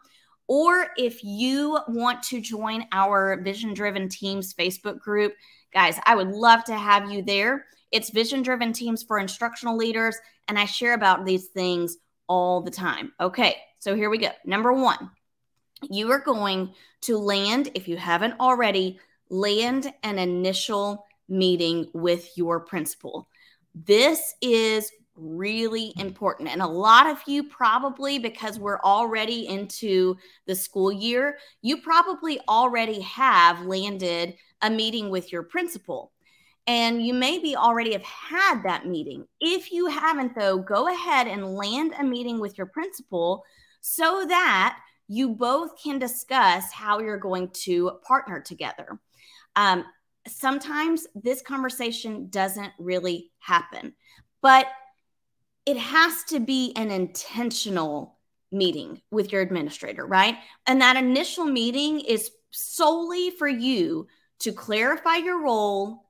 Or 0.48 0.88
if 0.96 1.22
you 1.24 1.78
want 1.88 2.22
to 2.24 2.40
join 2.40 2.84
our 2.92 3.40
Vision 3.42 3.74
Driven 3.74 4.08
Teams 4.08 4.52
Facebook 4.54 4.98
group, 4.98 5.34
guys, 5.72 5.98
I 6.04 6.14
would 6.14 6.28
love 6.28 6.64
to 6.64 6.76
have 6.76 7.10
you 7.10 7.22
there. 7.22 7.66
It's 7.90 8.10
Vision 8.10 8.42
Driven 8.42 8.72
Teams 8.72 9.02
for 9.02 9.18
Instructional 9.18 9.76
Leaders, 9.76 10.16
and 10.48 10.58
I 10.58 10.64
share 10.64 10.94
about 10.94 11.24
these 11.24 11.46
things 11.46 11.96
all 12.26 12.60
the 12.62 12.70
time. 12.70 13.12
Okay, 13.20 13.56
so 13.78 13.94
here 13.94 14.10
we 14.10 14.18
go. 14.18 14.28
Number 14.44 14.72
one, 14.72 15.10
you 15.90 16.10
are 16.10 16.20
going 16.20 16.74
to 17.02 17.18
land, 17.18 17.70
if 17.74 17.88
you 17.88 17.96
haven't 17.96 18.38
already, 18.40 18.98
land 19.28 19.92
an 20.02 20.18
initial 20.18 21.04
meeting 21.32 21.88
with 21.94 22.36
your 22.36 22.60
principal. 22.60 23.28
This 23.74 24.34
is 24.40 24.92
really 25.16 25.92
important. 25.98 26.48
And 26.48 26.62
a 26.62 26.66
lot 26.66 27.06
of 27.06 27.18
you 27.26 27.44
probably, 27.44 28.18
because 28.18 28.58
we're 28.58 28.80
already 28.80 29.48
into 29.48 30.16
the 30.46 30.54
school 30.54 30.92
year, 30.92 31.38
you 31.60 31.80
probably 31.82 32.40
already 32.48 33.00
have 33.00 33.62
landed 33.62 34.34
a 34.60 34.70
meeting 34.70 35.10
with 35.10 35.32
your 35.32 35.42
principal. 35.42 36.12
And 36.66 37.04
you 37.04 37.12
maybe 37.12 37.56
already 37.56 37.92
have 37.92 38.04
had 38.04 38.62
that 38.62 38.86
meeting. 38.86 39.26
If 39.40 39.72
you 39.72 39.86
haven't, 39.86 40.36
though, 40.36 40.58
go 40.58 40.92
ahead 40.92 41.26
and 41.26 41.54
land 41.54 41.92
a 41.98 42.04
meeting 42.04 42.38
with 42.38 42.56
your 42.56 42.68
principal 42.68 43.44
so 43.80 44.24
that 44.28 44.78
you 45.08 45.30
both 45.30 45.82
can 45.82 45.98
discuss 45.98 46.72
how 46.72 47.00
you're 47.00 47.18
going 47.18 47.48
to 47.48 47.98
partner 48.06 48.40
together. 48.40 49.00
Um, 49.56 49.84
sometimes 50.26 51.06
this 51.14 51.42
conversation 51.42 52.28
doesn't 52.28 52.72
really 52.78 53.30
happen, 53.38 53.94
but 54.40 54.66
it 55.66 55.76
has 55.76 56.24
to 56.24 56.40
be 56.40 56.72
an 56.76 56.90
intentional 56.90 58.18
meeting 58.50 59.00
with 59.10 59.32
your 59.32 59.40
administrator, 59.40 60.06
right? 60.06 60.36
And 60.66 60.80
that 60.80 60.96
initial 60.96 61.44
meeting 61.44 62.00
is 62.00 62.30
solely 62.50 63.30
for 63.30 63.48
you 63.48 64.06
to 64.40 64.52
clarify 64.52 65.16
your 65.16 65.42
role 65.42 66.04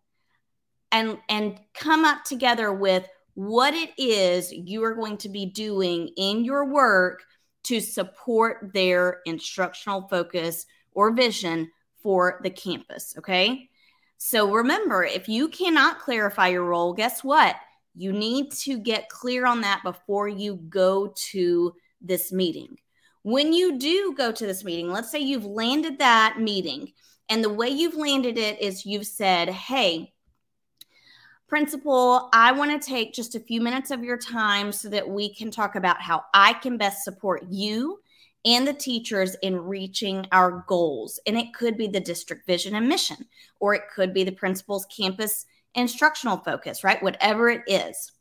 and 0.90 1.18
and 1.28 1.58
come 1.74 2.04
up 2.04 2.24
together 2.24 2.72
with 2.72 3.06
what 3.34 3.74
it 3.74 3.90
is 3.96 4.52
you 4.52 4.84
are 4.84 4.94
going 4.94 5.16
to 5.18 5.28
be 5.28 5.46
doing 5.46 6.08
in 6.16 6.44
your 6.44 6.66
work 6.66 7.22
to 7.64 7.80
support 7.80 8.70
their 8.74 9.20
instructional 9.24 10.08
focus 10.08 10.66
or 10.92 11.12
vision 11.12 11.70
for 12.02 12.40
the 12.42 12.50
campus, 12.50 13.14
okay? 13.16 13.70
So 14.24 14.52
remember, 14.52 15.02
if 15.02 15.28
you 15.28 15.48
cannot 15.48 15.98
clarify 15.98 16.46
your 16.46 16.62
role, 16.62 16.92
guess 16.92 17.24
what? 17.24 17.56
You 17.96 18.12
need 18.12 18.52
to 18.52 18.78
get 18.78 19.08
clear 19.08 19.44
on 19.44 19.62
that 19.62 19.82
before 19.82 20.28
you 20.28 20.60
go 20.68 21.12
to 21.32 21.74
this 22.00 22.30
meeting. 22.30 22.78
When 23.24 23.52
you 23.52 23.80
do 23.80 24.14
go 24.16 24.30
to 24.30 24.46
this 24.46 24.62
meeting, 24.62 24.92
let's 24.92 25.10
say 25.10 25.18
you've 25.18 25.44
landed 25.44 25.98
that 25.98 26.36
meeting, 26.38 26.92
and 27.28 27.42
the 27.42 27.52
way 27.52 27.68
you've 27.68 27.96
landed 27.96 28.38
it 28.38 28.62
is 28.62 28.86
you've 28.86 29.08
said, 29.08 29.48
Hey, 29.48 30.12
principal, 31.48 32.28
I 32.32 32.52
want 32.52 32.80
to 32.80 32.88
take 32.88 33.14
just 33.14 33.34
a 33.34 33.40
few 33.40 33.60
minutes 33.60 33.90
of 33.90 34.04
your 34.04 34.18
time 34.18 34.70
so 34.70 34.88
that 34.90 35.06
we 35.06 35.34
can 35.34 35.50
talk 35.50 35.74
about 35.74 36.00
how 36.00 36.22
I 36.32 36.52
can 36.52 36.76
best 36.76 37.02
support 37.02 37.42
you 37.50 37.98
and 38.44 38.66
the 38.66 38.72
teachers 38.72 39.36
in 39.42 39.56
reaching 39.56 40.26
our 40.32 40.64
goals. 40.66 41.20
And 41.26 41.36
it 41.36 41.54
could 41.54 41.76
be 41.76 41.86
the 41.86 42.00
district 42.00 42.46
vision 42.46 42.74
and 42.74 42.88
mission, 42.88 43.26
or 43.60 43.74
it 43.74 43.82
could 43.94 44.12
be 44.12 44.24
the 44.24 44.32
principal's 44.32 44.86
campus 44.86 45.46
instructional 45.74 46.38
focus, 46.38 46.84
right? 46.84 47.02
Whatever 47.02 47.48
it 47.48 47.62
is. 47.66 48.12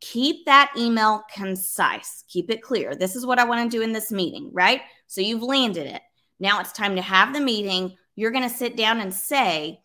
Keep 0.00 0.46
that 0.46 0.72
email 0.76 1.22
concise, 1.32 2.24
keep 2.28 2.50
it 2.50 2.62
clear. 2.62 2.94
This 2.94 3.16
is 3.16 3.24
what 3.24 3.38
I 3.38 3.44
want 3.44 3.70
to 3.70 3.76
do 3.76 3.82
in 3.82 3.92
this 3.92 4.12
meeting, 4.12 4.50
right? 4.52 4.82
So 5.06 5.20
you've 5.20 5.42
landed 5.42 5.86
it. 5.86 6.02
Now 6.38 6.60
it's 6.60 6.72
time 6.72 6.96
to 6.96 7.02
have 7.02 7.32
the 7.32 7.40
meeting. 7.40 7.96
You're 8.14 8.30
going 8.30 8.48
to 8.48 8.54
sit 8.54 8.76
down 8.76 9.00
and 9.00 9.12
say, 9.12 9.80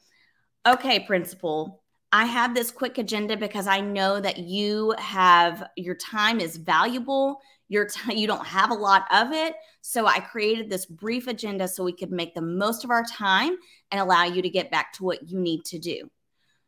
okay, 0.68 1.00
principal, 1.00 1.82
I 2.12 2.26
have 2.26 2.54
this 2.54 2.72
quick 2.72 2.98
agenda 2.98 3.38
because 3.38 3.68
I 3.68 3.80
know 3.80 4.20
that 4.20 4.38
you 4.38 4.94
have 4.98 5.64
your 5.78 5.96
time 5.96 6.42
is 6.42 6.58
valuable. 6.58 7.40
Your 7.72 7.86
time, 7.88 8.18
you 8.18 8.28
don't 8.28 8.46
have 8.46 8.70
a 8.70 8.74
lot 8.74 9.06
of 9.12 9.32
it. 9.32 9.56
So 9.80 10.06
I 10.06 10.20
created 10.20 10.70
this 10.70 10.86
brief 10.86 11.28
agenda 11.28 11.70
so 11.70 11.86
we 11.86 11.94
could 11.94 12.12
make 12.12 12.36
the 12.36 12.42
most 12.42 12.84
of 12.84 12.90
our 12.90 13.06
time 13.06 13.56
and 13.92 14.02
allow 14.02 14.26
you 14.26 14.42
to 14.42 14.50
get 14.50 14.72
back 14.72 14.92
to 14.94 15.06
what 15.06 15.30
you 15.30 15.40
need 15.40 15.64
to 15.66 15.80
do. 15.80 16.12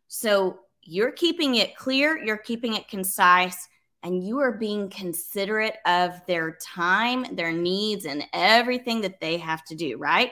So 0.07 0.60
you're 0.81 1.12
keeping 1.12 1.55
it 1.55 1.75
clear, 1.75 2.17
you're 2.24 2.38
keeping 2.38 2.75
it 2.75 2.88
concise, 2.88 3.67
and 4.01 4.25
you 4.25 4.39
are 4.39 4.53
being 4.53 4.89
considerate 4.89 5.75
of 5.86 6.25
their 6.25 6.57
time, 6.62 7.36
their 7.36 7.51
needs, 7.51 8.05
and 8.05 8.24
everything 8.31 9.01
that 9.01 9.19
they 9.19 9.38
have 9.38 9.65
to 9.65 9.75
do, 9.75 9.98
right? 9.98 10.31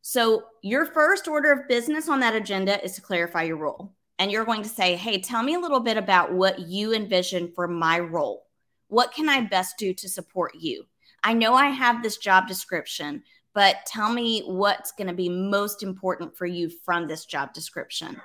So, 0.00 0.44
your 0.62 0.86
first 0.86 1.28
order 1.28 1.52
of 1.52 1.68
business 1.68 2.08
on 2.08 2.20
that 2.20 2.34
agenda 2.34 2.82
is 2.82 2.94
to 2.94 3.00
clarify 3.02 3.42
your 3.42 3.56
role 3.56 3.94
and 4.18 4.30
you're 4.30 4.44
going 4.44 4.62
to 4.62 4.68
say, 4.68 4.96
Hey, 4.96 5.20
tell 5.20 5.42
me 5.42 5.54
a 5.54 5.60
little 5.60 5.80
bit 5.80 5.96
about 5.96 6.32
what 6.32 6.58
you 6.60 6.94
envision 6.94 7.52
for 7.54 7.66
my 7.66 7.98
role. 7.98 8.44
What 8.88 9.12
can 9.12 9.28
I 9.28 9.42
best 9.42 9.78
do 9.78 9.92
to 9.94 10.08
support 10.08 10.54
you? 10.54 10.84
I 11.22 11.32
know 11.32 11.54
I 11.54 11.68
have 11.68 12.02
this 12.02 12.18
job 12.18 12.46
description, 12.46 13.22
but 13.54 13.76
tell 13.86 14.12
me 14.12 14.42
what's 14.42 14.92
going 14.92 15.06
to 15.06 15.14
be 15.14 15.28
most 15.28 15.82
important 15.82 16.36
for 16.36 16.46
you 16.46 16.68
from 16.68 17.06
this 17.06 17.24
job 17.24 17.54
description. 17.54 18.20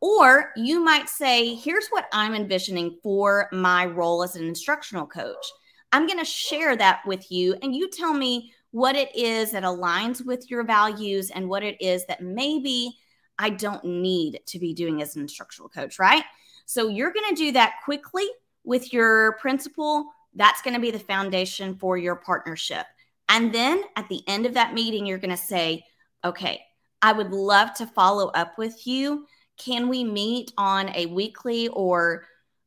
Or 0.00 0.52
you 0.56 0.82
might 0.82 1.08
say, 1.08 1.54
Here's 1.54 1.88
what 1.88 2.06
I'm 2.12 2.34
envisioning 2.34 2.98
for 3.02 3.48
my 3.52 3.86
role 3.86 4.22
as 4.22 4.36
an 4.36 4.46
instructional 4.46 5.06
coach. 5.06 5.44
I'm 5.92 6.06
going 6.06 6.18
to 6.18 6.24
share 6.24 6.76
that 6.76 7.00
with 7.06 7.30
you, 7.30 7.56
and 7.62 7.74
you 7.74 7.88
tell 7.90 8.12
me 8.12 8.52
what 8.70 8.96
it 8.96 9.14
is 9.16 9.52
that 9.52 9.62
aligns 9.62 10.24
with 10.24 10.50
your 10.50 10.62
values 10.62 11.30
and 11.30 11.48
what 11.48 11.62
it 11.62 11.80
is 11.80 12.04
that 12.06 12.22
maybe 12.22 12.98
I 13.38 13.50
don't 13.50 13.84
need 13.84 14.40
to 14.46 14.58
be 14.58 14.74
doing 14.74 15.00
as 15.00 15.16
an 15.16 15.22
instructional 15.22 15.68
coach, 15.68 15.98
right? 15.98 16.24
So 16.66 16.88
you're 16.88 17.12
going 17.12 17.34
to 17.34 17.34
do 17.34 17.52
that 17.52 17.76
quickly 17.84 18.28
with 18.64 18.92
your 18.92 19.32
principal. 19.40 20.06
That's 20.34 20.62
going 20.62 20.74
to 20.74 20.80
be 20.80 20.90
the 20.90 20.98
foundation 20.98 21.76
for 21.76 21.96
your 21.96 22.16
partnership. 22.16 22.86
And 23.28 23.52
then 23.52 23.82
at 23.96 24.08
the 24.08 24.22
end 24.26 24.46
of 24.46 24.54
that 24.54 24.74
meeting, 24.74 25.06
you're 25.06 25.18
going 25.18 25.30
to 25.30 25.36
say, 25.36 25.84
okay, 26.24 26.60
I 27.02 27.12
would 27.12 27.30
love 27.30 27.74
to 27.74 27.86
follow 27.86 28.28
up 28.28 28.58
with 28.58 28.86
you. 28.86 29.26
Can 29.56 29.88
we 29.88 30.04
meet 30.04 30.52
on 30.56 30.90
a 30.94 31.06
weekly 31.06 31.68
or 31.68 32.24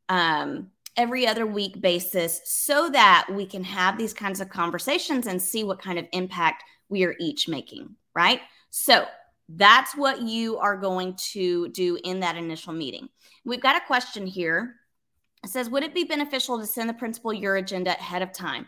um, 0.10 0.69
every 0.98 1.25
other 1.25 1.45
week 1.45 1.81
basis 1.81 2.41
so 2.45 2.89
that 2.89 3.27
we 3.31 3.45
can 3.45 3.63
have 3.63 3.98
these 3.98 4.13
kinds 4.13 4.41
of 4.41 4.50
conversations 4.50 5.27
and 5.27 5.41
see 5.41 5.63
what 5.63 5.81
kind 5.81 5.98
of 5.98 6.05
impact 6.12 6.63
we 6.89 7.03
are 7.05 7.15
each 7.19 7.48
making, 7.48 7.95
right? 8.13 8.41
So 8.69 9.05
that's 9.50 9.95
what 9.95 10.21
you 10.21 10.57
are 10.57 10.77
going 10.77 11.15
to 11.31 11.69
do 11.69 11.98
in 12.03 12.19
that 12.21 12.36
initial 12.36 12.74
meeting. 12.74 13.10
We've 13.45 13.62
got 13.62 13.81
a 13.81 13.86
question 13.86 14.27
here. 14.27 14.75
Says, 15.45 15.69
Would 15.69 15.83
it 15.83 15.93
be 15.93 16.03
beneficial 16.03 16.60
to 16.60 16.65
send 16.65 16.89
the 16.89 16.93
principal 16.93 17.33
your 17.33 17.55
agenda 17.57 17.91
ahead 17.91 18.21
of 18.21 18.31
time? 18.31 18.67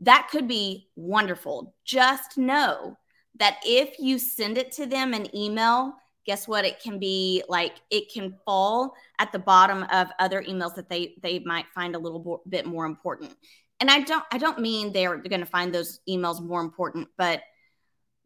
That 0.00 0.28
could 0.30 0.48
be 0.48 0.88
wonderful. 0.96 1.74
Just 1.84 2.36
know 2.36 2.96
that 3.38 3.58
if 3.64 3.98
you 3.98 4.18
send 4.18 4.58
it 4.58 4.72
to 4.72 4.86
them 4.86 5.14
an 5.14 5.34
email, 5.34 5.94
guess 6.24 6.46
what 6.46 6.64
it 6.64 6.80
can 6.80 6.98
be 6.98 7.42
like 7.48 7.76
it 7.90 8.12
can 8.12 8.36
fall 8.44 8.94
at 9.18 9.32
the 9.32 9.38
bottom 9.38 9.84
of 9.92 10.08
other 10.18 10.42
emails 10.42 10.74
that 10.74 10.88
they 10.88 11.14
they 11.22 11.38
might 11.40 11.66
find 11.74 11.94
a 11.94 11.98
little 11.98 12.42
bit 12.48 12.66
more 12.66 12.86
important 12.86 13.34
and 13.80 13.90
i 13.90 14.00
don't 14.00 14.24
i 14.32 14.38
don't 14.38 14.60
mean 14.60 14.92
they're 14.92 15.16
going 15.16 15.40
to 15.40 15.46
find 15.46 15.74
those 15.74 16.00
emails 16.08 16.40
more 16.40 16.60
important 16.60 17.08
but 17.16 17.42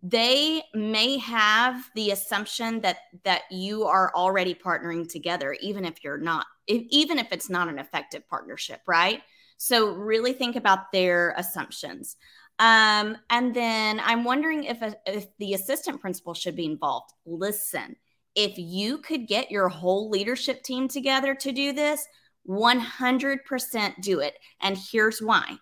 they 0.09 0.63
may 0.75 1.19
have 1.19 1.91
the 1.95 2.11
assumption 2.11 2.81
that 2.81 2.99
that 3.25 3.43
you 3.51 3.85
are 3.85 4.13
already 4.15 4.55
partnering 4.55 5.09
together 5.09 5.57
even 5.61 5.85
if 5.85 6.05
you're 6.05 6.19
not 6.19 6.47
if, 6.67 6.83
even 6.91 7.19
if 7.19 7.33
it's 7.33 7.51
not 7.51 7.69
an 7.69 7.79
effective 7.79 8.27
partnership 8.29 8.81
right 8.87 9.23
so 9.57 9.95
really 9.95 10.33
think 10.33 10.55
about 10.55 10.93
their 10.93 11.35
assumptions 11.39 12.17
um, 12.59 13.19
and 13.29 13.55
then 13.55 14.01
I'm 14.01 14.25
wondering 14.25 14.65
if, 14.65 14.81
a, 14.81 14.97
if 15.07 15.27
the 15.39 15.55
assistant 15.55 16.01
principal 16.01 16.33
should 16.33 16.57
be 16.57 16.65
involved. 16.65 17.13
Listen, 17.27 17.97
if 18.35 18.57
you 18.57 18.99
could 18.99 19.27
get 19.27 19.51
your 19.51 19.69
whole 19.69 20.09
leadership 20.09 20.63
team 20.63 20.89
together 20.89 21.35
to 21.35 21.53
do 21.53 21.73
this, 21.73 22.07
100% 22.49 24.01
do 24.01 24.21
it. 24.21 24.35
And 24.61 24.79
here's 24.91 25.21
why 25.21 25.59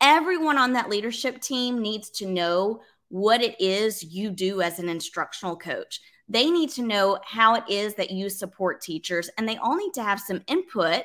everyone 0.00 0.58
on 0.58 0.74
that 0.74 0.90
leadership 0.90 1.40
team 1.40 1.80
needs 1.80 2.10
to 2.10 2.26
know 2.26 2.80
what 3.08 3.42
it 3.42 3.60
is 3.60 4.02
you 4.02 4.30
do 4.30 4.62
as 4.62 4.78
an 4.78 4.88
instructional 4.88 5.56
coach. 5.56 6.00
They 6.28 6.50
need 6.50 6.70
to 6.70 6.82
know 6.82 7.18
how 7.24 7.54
it 7.54 7.64
is 7.68 7.94
that 7.94 8.10
you 8.10 8.28
support 8.28 8.80
teachers, 8.80 9.30
and 9.38 9.48
they 9.48 9.56
all 9.58 9.76
need 9.76 9.94
to 9.94 10.02
have 10.02 10.20
some 10.20 10.42
input 10.48 11.04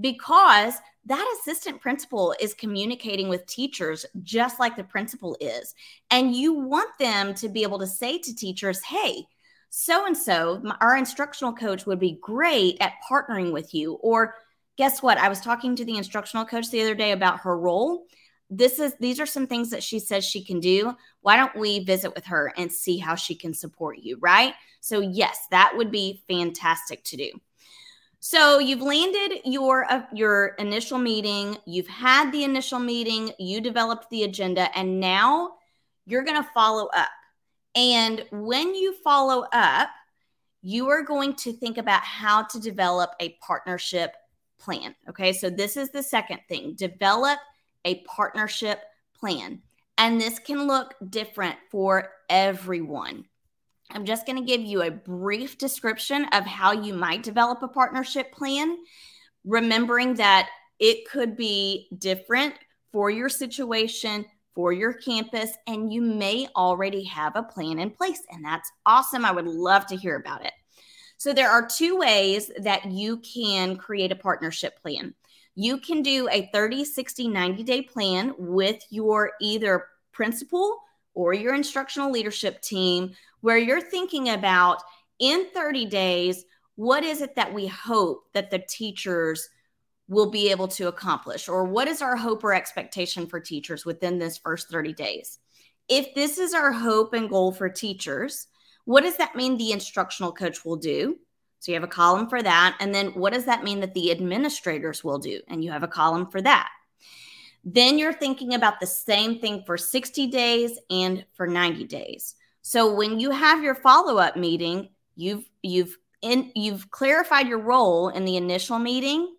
because 0.00 0.74
that 1.06 1.38
assistant 1.38 1.80
principal 1.80 2.34
is 2.40 2.52
communicating 2.52 3.28
with 3.28 3.46
teachers 3.46 4.04
just 4.22 4.58
like 4.58 4.76
the 4.76 4.84
principal 4.84 5.36
is. 5.40 5.74
And 6.10 6.34
you 6.34 6.52
want 6.52 6.90
them 6.98 7.32
to 7.34 7.48
be 7.48 7.62
able 7.62 7.78
to 7.78 7.86
say 7.86 8.18
to 8.18 8.34
teachers, 8.34 8.82
hey, 8.82 9.24
so 9.70 10.06
and 10.06 10.16
so, 10.16 10.62
our 10.80 10.96
instructional 10.96 11.52
coach 11.52 11.86
would 11.86 11.98
be 11.98 12.18
great 12.20 12.76
at 12.80 12.94
partnering 13.08 13.52
with 13.52 13.74
you. 13.74 13.94
Or 13.94 14.34
guess 14.76 15.02
what? 15.02 15.18
I 15.18 15.28
was 15.28 15.40
talking 15.40 15.76
to 15.76 15.84
the 15.84 15.96
instructional 15.96 16.46
coach 16.46 16.70
the 16.70 16.82
other 16.82 16.94
day 16.94 17.12
about 17.12 17.40
her 17.40 17.58
role. 17.58 18.06
This 18.48 18.78
is 18.78 18.94
these 19.00 19.18
are 19.18 19.26
some 19.26 19.46
things 19.46 19.70
that 19.70 19.82
she 19.82 19.98
says 19.98 20.24
she 20.24 20.44
can 20.44 20.60
do. 20.60 20.94
Why 21.20 21.36
don't 21.36 21.56
we 21.56 21.84
visit 21.84 22.14
with 22.14 22.26
her 22.26 22.52
and 22.56 22.70
see 22.70 22.98
how 22.98 23.14
she 23.14 23.34
can 23.34 23.54
support 23.54 23.98
you, 23.98 24.18
right? 24.20 24.54
So 24.80 25.00
yes, 25.00 25.38
that 25.50 25.72
would 25.76 25.90
be 25.90 26.22
fantastic 26.28 27.02
to 27.04 27.16
do. 27.16 27.30
So 28.20 28.58
you've 28.58 28.82
landed 28.82 29.40
your 29.44 29.90
uh, 29.90 30.02
your 30.12 30.48
initial 30.58 30.98
meeting, 30.98 31.58
you've 31.66 31.88
had 31.88 32.32
the 32.32 32.44
initial 32.44 32.78
meeting, 32.78 33.32
you 33.38 33.60
developed 33.60 34.10
the 34.10 34.22
agenda 34.22 34.76
and 34.76 35.00
now 35.00 35.52
you're 36.06 36.24
going 36.24 36.42
to 36.42 36.50
follow 36.54 36.86
up. 36.94 37.10
And 37.74 38.24
when 38.30 38.74
you 38.74 38.94
follow 39.04 39.46
up, 39.52 39.90
you 40.62 40.88
are 40.88 41.02
going 41.02 41.34
to 41.34 41.52
think 41.52 41.78
about 41.78 42.02
how 42.02 42.42
to 42.44 42.58
develop 42.58 43.10
a 43.20 43.36
partnership 43.46 44.14
plan. 44.58 44.94
Okay? 45.08 45.32
So 45.32 45.50
this 45.50 45.76
is 45.76 45.90
the 45.90 46.02
second 46.02 46.40
thing. 46.48 46.74
Develop 46.74 47.38
a 47.86 48.02
partnership 48.04 48.80
plan. 49.18 49.62
And 49.96 50.20
this 50.20 50.38
can 50.38 50.66
look 50.66 50.94
different 51.08 51.56
for 51.70 52.10
everyone. 52.28 53.24
I'm 53.90 54.04
just 54.04 54.26
going 54.26 54.36
to 54.36 54.44
give 54.44 54.60
you 54.60 54.82
a 54.82 54.90
brief 54.90 55.56
description 55.56 56.26
of 56.32 56.44
how 56.44 56.72
you 56.72 56.92
might 56.92 57.22
develop 57.22 57.62
a 57.62 57.68
partnership 57.68 58.32
plan, 58.32 58.76
remembering 59.44 60.14
that 60.14 60.48
it 60.78 61.08
could 61.08 61.36
be 61.36 61.88
different 61.96 62.54
for 62.92 63.10
your 63.10 63.28
situation, 63.28 64.26
for 64.54 64.72
your 64.72 64.92
campus, 64.92 65.50
and 65.66 65.92
you 65.92 66.02
may 66.02 66.48
already 66.56 67.04
have 67.04 67.36
a 67.36 67.42
plan 67.42 67.78
in 67.78 67.90
place. 67.90 68.22
And 68.30 68.44
that's 68.44 68.70
awesome. 68.84 69.24
I 69.24 69.30
would 69.30 69.46
love 69.46 69.86
to 69.86 69.96
hear 69.96 70.16
about 70.16 70.44
it. 70.44 70.52
So, 71.18 71.32
there 71.32 71.50
are 71.50 71.66
two 71.66 71.96
ways 71.96 72.50
that 72.58 72.90
you 72.90 73.18
can 73.18 73.76
create 73.76 74.12
a 74.12 74.16
partnership 74.16 74.80
plan. 74.82 75.14
You 75.56 75.78
can 75.78 76.02
do 76.02 76.28
a 76.30 76.48
30, 76.52 76.84
60, 76.84 77.28
90 77.28 77.62
day 77.64 77.82
plan 77.82 78.34
with 78.38 78.82
your 78.90 79.32
either 79.40 79.86
principal 80.12 80.78
or 81.14 81.32
your 81.32 81.54
instructional 81.54 82.12
leadership 82.12 82.60
team 82.60 83.12
where 83.40 83.56
you're 83.56 83.80
thinking 83.80 84.28
about 84.28 84.82
in 85.18 85.46
30 85.54 85.86
days, 85.86 86.44
what 86.74 87.02
is 87.02 87.22
it 87.22 87.34
that 87.36 87.54
we 87.54 87.66
hope 87.66 88.24
that 88.34 88.50
the 88.50 88.58
teachers 88.58 89.48
will 90.08 90.30
be 90.30 90.50
able 90.50 90.68
to 90.68 90.88
accomplish? 90.88 91.48
Or 91.48 91.64
what 91.64 91.88
is 91.88 92.02
our 92.02 92.16
hope 92.16 92.44
or 92.44 92.52
expectation 92.52 93.26
for 93.26 93.40
teachers 93.40 93.86
within 93.86 94.18
this 94.18 94.36
first 94.36 94.68
30 94.68 94.92
days? 94.92 95.38
If 95.88 96.14
this 96.14 96.38
is 96.38 96.52
our 96.52 96.70
hope 96.70 97.14
and 97.14 97.30
goal 97.30 97.50
for 97.50 97.70
teachers, 97.70 98.46
what 98.84 99.02
does 99.02 99.16
that 99.16 99.36
mean 99.36 99.56
the 99.56 99.72
instructional 99.72 100.32
coach 100.32 100.64
will 100.64 100.76
do? 100.76 101.18
So 101.66 101.72
you 101.72 101.76
have 101.80 101.82
a 101.82 101.88
column 101.88 102.28
for 102.28 102.40
that. 102.40 102.76
And 102.78 102.94
then 102.94 103.08
what 103.08 103.32
does 103.32 103.46
that 103.46 103.64
mean 103.64 103.80
that 103.80 103.92
the 103.92 104.12
administrators 104.12 105.02
will 105.02 105.18
do? 105.18 105.40
And 105.48 105.64
you 105.64 105.72
have 105.72 105.82
a 105.82 105.88
column 105.88 106.30
for 106.30 106.40
that. 106.42 106.68
Then 107.64 107.98
you're 107.98 108.12
thinking 108.12 108.54
about 108.54 108.78
the 108.78 108.86
same 108.86 109.40
thing 109.40 109.64
for 109.66 109.76
60 109.76 110.28
days 110.28 110.78
and 110.90 111.26
for 111.34 111.48
90 111.48 111.82
days. 111.86 112.36
So 112.62 112.94
when 112.94 113.18
you 113.18 113.32
have 113.32 113.64
your 113.64 113.74
follow-up 113.74 114.36
meeting, 114.36 114.90
you've 115.16 115.50
you've 115.60 115.98
in 116.22 116.52
you've 116.54 116.88
clarified 116.92 117.48
your 117.48 117.58
role 117.58 118.10
in 118.10 118.24
the 118.24 118.36
initial 118.36 118.78
meeting. 118.78 119.34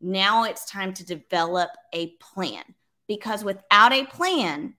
Now 0.00 0.42
it's 0.42 0.68
time 0.68 0.92
to 0.94 1.06
develop 1.06 1.70
a 1.92 2.08
plan 2.16 2.64
because 3.06 3.44
without 3.44 3.92
a 3.92 4.04
plan, 4.04 4.74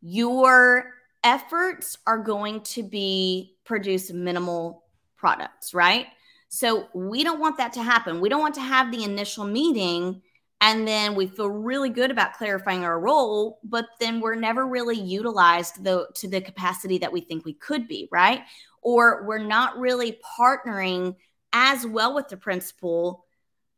your 0.00 0.92
efforts 1.24 1.98
are 2.06 2.18
going 2.18 2.60
to 2.60 2.84
be 2.84 3.56
produce 3.64 4.12
minimal 4.12 4.83
products, 5.24 5.72
right? 5.72 6.08
So 6.50 6.88
we 6.92 7.24
don't 7.24 7.40
want 7.40 7.56
that 7.56 7.72
to 7.72 7.82
happen. 7.82 8.20
We 8.20 8.28
don't 8.28 8.42
want 8.42 8.56
to 8.56 8.60
have 8.60 8.92
the 8.92 9.04
initial 9.04 9.46
meeting 9.46 10.20
and 10.60 10.86
then 10.86 11.14
we 11.14 11.26
feel 11.26 11.48
really 11.48 11.88
good 11.88 12.10
about 12.10 12.34
clarifying 12.34 12.84
our 12.84 13.00
role 13.00 13.58
but 13.64 13.86
then 14.00 14.20
we're 14.20 14.34
never 14.34 14.66
really 14.66 14.98
utilized 14.98 15.82
the, 15.82 16.06
to 16.16 16.28
the 16.28 16.42
capacity 16.42 16.98
that 16.98 17.10
we 17.10 17.22
think 17.22 17.46
we 17.46 17.54
could 17.54 17.88
be 17.88 18.06
right? 18.12 18.42
Or 18.82 19.24
we're 19.26 19.38
not 19.38 19.78
really 19.78 20.18
partnering 20.38 21.16
as 21.54 21.86
well 21.86 22.14
with 22.14 22.28
the 22.28 22.36
principal 22.36 23.24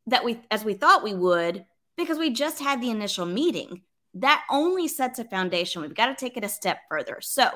that 0.09 0.25
we 0.25 0.41
as 0.51 0.65
we 0.65 0.75
thought 0.75 1.05
we 1.05 1.15
would 1.15 1.65
because 1.97 2.19
we 2.19 2.31
just 2.31 2.61
had 2.61 2.81
the 2.81 2.91
initial 2.91 3.25
meeting. 3.25 3.83
That 4.15 4.45
only 4.51 4.89
sets 4.89 5.21
a 5.21 5.25
foundation. 5.25 5.81
We've 5.81 5.95
got 5.95 6.07
to 6.07 6.17
take 6.17 6.37
it 6.37 6.43
a 6.45 6.49
step 6.49 6.79
further. 6.89 7.19
So 7.21 7.47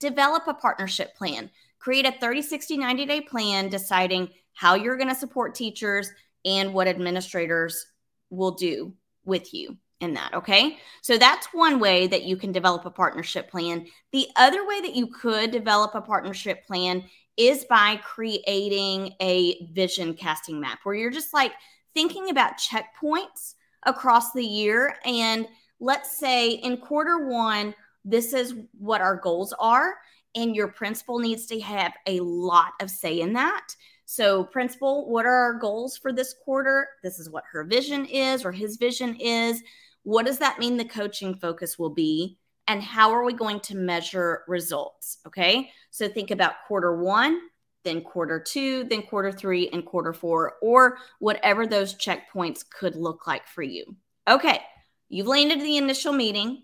develop 0.00 0.48
a 0.48 0.54
partnership 0.54 1.14
plan 1.14 1.50
create 1.78 2.06
a 2.06 2.12
30 2.12 2.42
60 2.42 2.76
90 2.78 3.06
day 3.06 3.20
plan 3.20 3.68
deciding 3.68 4.28
how 4.52 4.74
you're 4.74 4.96
going 4.96 5.08
to 5.08 5.14
support 5.14 5.54
teachers 5.54 6.10
and 6.44 6.72
what 6.72 6.88
administrators 6.88 7.86
will 8.30 8.52
do 8.52 8.92
with 9.24 9.52
you 9.52 9.76
in 10.00 10.14
that. 10.14 10.34
Okay. 10.34 10.78
So 11.02 11.16
that's 11.16 11.48
one 11.52 11.78
way 11.80 12.06
that 12.06 12.24
you 12.24 12.36
can 12.36 12.52
develop 12.52 12.84
a 12.84 12.90
partnership 12.90 13.50
plan. 13.50 13.86
The 14.12 14.26
other 14.36 14.66
way 14.66 14.80
that 14.80 14.94
you 14.94 15.08
could 15.08 15.50
develop 15.50 15.94
a 15.94 16.00
partnership 16.00 16.66
plan 16.66 17.04
is 17.36 17.64
by 17.64 17.96
creating 17.96 19.14
a 19.20 19.66
vision 19.72 20.14
casting 20.14 20.60
map 20.60 20.80
where 20.82 20.94
you're 20.94 21.10
just 21.10 21.34
like 21.34 21.52
thinking 21.94 22.30
about 22.30 22.58
checkpoints 22.58 23.54
across 23.84 24.32
the 24.32 24.44
year. 24.44 24.96
And 25.04 25.46
let's 25.80 26.18
say 26.18 26.50
in 26.50 26.78
quarter 26.78 27.28
one, 27.28 27.74
this 28.04 28.32
is 28.32 28.54
what 28.78 29.00
our 29.00 29.16
goals 29.16 29.54
are. 29.58 29.94
And 30.36 30.54
your 30.54 30.68
principal 30.68 31.18
needs 31.18 31.46
to 31.46 31.58
have 31.60 31.94
a 32.06 32.20
lot 32.20 32.74
of 32.80 32.90
say 32.90 33.20
in 33.20 33.32
that. 33.32 33.74
So, 34.04 34.44
principal, 34.44 35.10
what 35.10 35.26
are 35.26 35.34
our 35.34 35.54
goals 35.54 35.96
for 35.96 36.12
this 36.12 36.34
quarter? 36.44 36.88
This 37.02 37.18
is 37.18 37.28
what 37.28 37.42
her 37.50 37.64
vision 37.64 38.06
is 38.06 38.44
or 38.44 38.52
his 38.52 38.76
vision 38.76 39.16
is. 39.16 39.62
What 40.04 40.26
does 40.26 40.38
that 40.38 40.60
mean 40.60 40.76
the 40.76 40.84
coaching 40.84 41.34
focus 41.34 41.76
will 41.76 41.90
be? 41.90 42.38
And 42.68 42.80
how 42.80 43.10
are 43.10 43.24
we 43.24 43.32
going 43.32 43.60
to 43.60 43.76
measure 43.76 44.44
results? 44.46 45.18
Okay. 45.26 45.70
So, 45.90 46.08
think 46.08 46.30
about 46.30 46.66
quarter 46.68 46.96
one, 47.02 47.40
then 47.82 48.00
quarter 48.02 48.38
two, 48.38 48.84
then 48.84 49.02
quarter 49.02 49.32
three, 49.32 49.70
and 49.70 49.84
quarter 49.84 50.12
four, 50.12 50.54
or 50.62 50.98
whatever 51.18 51.66
those 51.66 51.94
checkpoints 51.94 52.64
could 52.68 52.94
look 52.94 53.26
like 53.26 53.48
for 53.48 53.62
you. 53.62 53.96
Okay. 54.28 54.60
You've 55.08 55.26
landed 55.26 55.60
the 55.60 55.78
initial 55.78 56.12
meeting. 56.12 56.62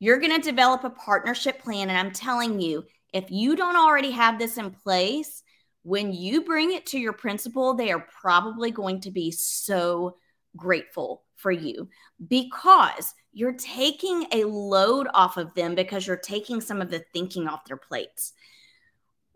You're 0.00 0.20
going 0.20 0.34
to 0.34 0.50
develop 0.50 0.84
a 0.84 0.90
partnership 0.90 1.62
plan. 1.62 1.88
And 1.88 1.96
I'm 1.96 2.12
telling 2.12 2.60
you, 2.60 2.84
if 3.14 3.30
you 3.30 3.54
don't 3.56 3.76
already 3.76 4.10
have 4.10 4.38
this 4.38 4.58
in 4.58 4.72
place, 4.72 5.42
when 5.84 6.12
you 6.12 6.42
bring 6.42 6.72
it 6.72 6.84
to 6.86 6.98
your 6.98 7.12
principal, 7.12 7.72
they 7.72 7.92
are 7.92 8.06
probably 8.20 8.70
going 8.70 9.00
to 9.02 9.10
be 9.10 9.30
so 9.30 10.16
grateful 10.56 11.22
for 11.36 11.52
you 11.52 11.88
because 12.28 13.14
you're 13.32 13.52
taking 13.52 14.26
a 14.32 14.44
load 14.44 15.06
off 15.14 15.36
of 15.36 15.54
them 15.54 15.74
because 15.74 16.06
you're 16.06 16.16
taking 16.16 16.60
some 16.60 16.82
of 16.82 16.90
the 16.90 17.04
thinking 17.12 17.46
off 17.46 17.64
their 17.66 17.76
plates. 17.76 18.32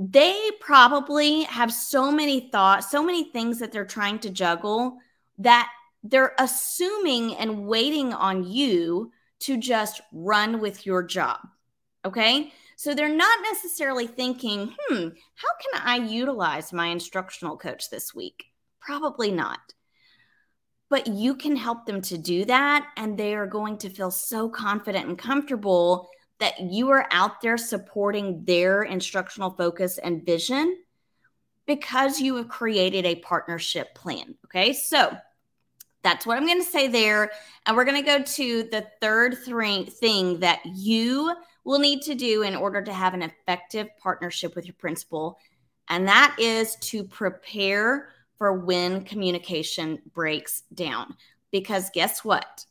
They 0.00 0.50
probably 0.60 1.42
have 1.42 1.72
so 1.72 2.10
many 2.10 2.50
thoughts, 2.50 2.90
so 2.90 3.02
many 3.02 3.30
things 3.30 3.58
that 3.60 3.70
they're 3.70 3.84
trying 3.84 4.18
to 4.20 4.30
juggle 4.30 4.98
that 5.38 5.68
they're 6.02 6.34
assuming 6.38 7.36
and 7.36 7.66
waiting 7.66 8.12
on 8.12 8.44
you 8.44 9.12
to 9.40 9.56
just 9.56 10.00
run 10.12 10.60
with 10.60 10.84
your 10.86 11.02
job. 11.02 11.38
Okay. 12.04 12.52
So 12.78 12.94
they're 12.94 13.08
not 13.08 13.40
necessarily 13.42 14.06
thinking, 14.06 14.72
hmm, 14.80 15.08
how 15.34 15.48
can 15.60 15.82
I 15.84 15.96
utilize 15.96 16.72
my 16.72 16.86
instructional 16.86 17.56
coach 17.56 17.90
this 17.90 18.14
week? 18.14 18.44
Probably 18.80 19.32
not. 19.32 19.58
But 20.88 21.08
you 21.08 21.34
can 21.34 21.56
help 21.56 21.86
them 21.86 22.00
to 22.02 22.16
do 22.16 22.44
that. 22.44 22.86
And 22.96 23.18
they 23.18 23.34
are 23.34 23.48
going 23.48 23.78
to 23.78 23.90
feel 23.90 24.12
so 24.12 24.48
confident 24.48 25.08
and 25.08 25.18
comfortable 25.18 26.08
that 26.38 26.60
you 26.60 26.90
are 26.90 27.08
out 27.10 27.40
there 27.40 27.56
supporting 27.56 28.44
their 28.44 28.84
instructional 28.84 29.50
focus 29.50 29.98
and 29.98 30.24
vision 30.24 30.78
because 31.66 32.20
you 32.20 32.36
have 32.36 32.48
created 32.48 33.04
a 33.04 33.16
partnership 33.16 33.92
plan. 33.96 34.36
Okay. 34.44 34.72
So 34.72 35.16
that's 36.02 36.26
what 36.26 36.36
I'm 36.36 36.46
going 36.46 36.62
to 36.62 36.70
say 36.70 36.88
there. 36.88 37.30
And 37.66 37.76
we're 37.76 37.84
going 37.84 38.02
to 38.02 38.06
go 38.06 38.22
to 38.22 38.62
the 38.64 38.86
third 39.00 39.38
thing 39.38 40.40
that 40.40 40.60
you 40.64 41.34
will 41.64 41.78
need 41.78 42.02
to 42.02 42.14
do 42.14 42.42
in 42.42 42.54
order 42.54 42.82
to 42.82 42.92
have 42.92 43.14
an 43.14 43.22
effective 43.22 43.88
partnership 44.00 44.54
with 44.54 44.66
your 44.66 44.74
principal. 44.78 45.38
And 45.88 46.06
that 46.08 46.36
is 46.38 46.76
to 46.76 47.04
prepare 47.04 48.10
for 48.36 48.52
when 48.52 49.02
communication 49.02 50.00
breaks 50.14 50.62
down. 50.72 51.16
Because 51.50 51.90
guess 51.92 52.24
what? 52.24 52.64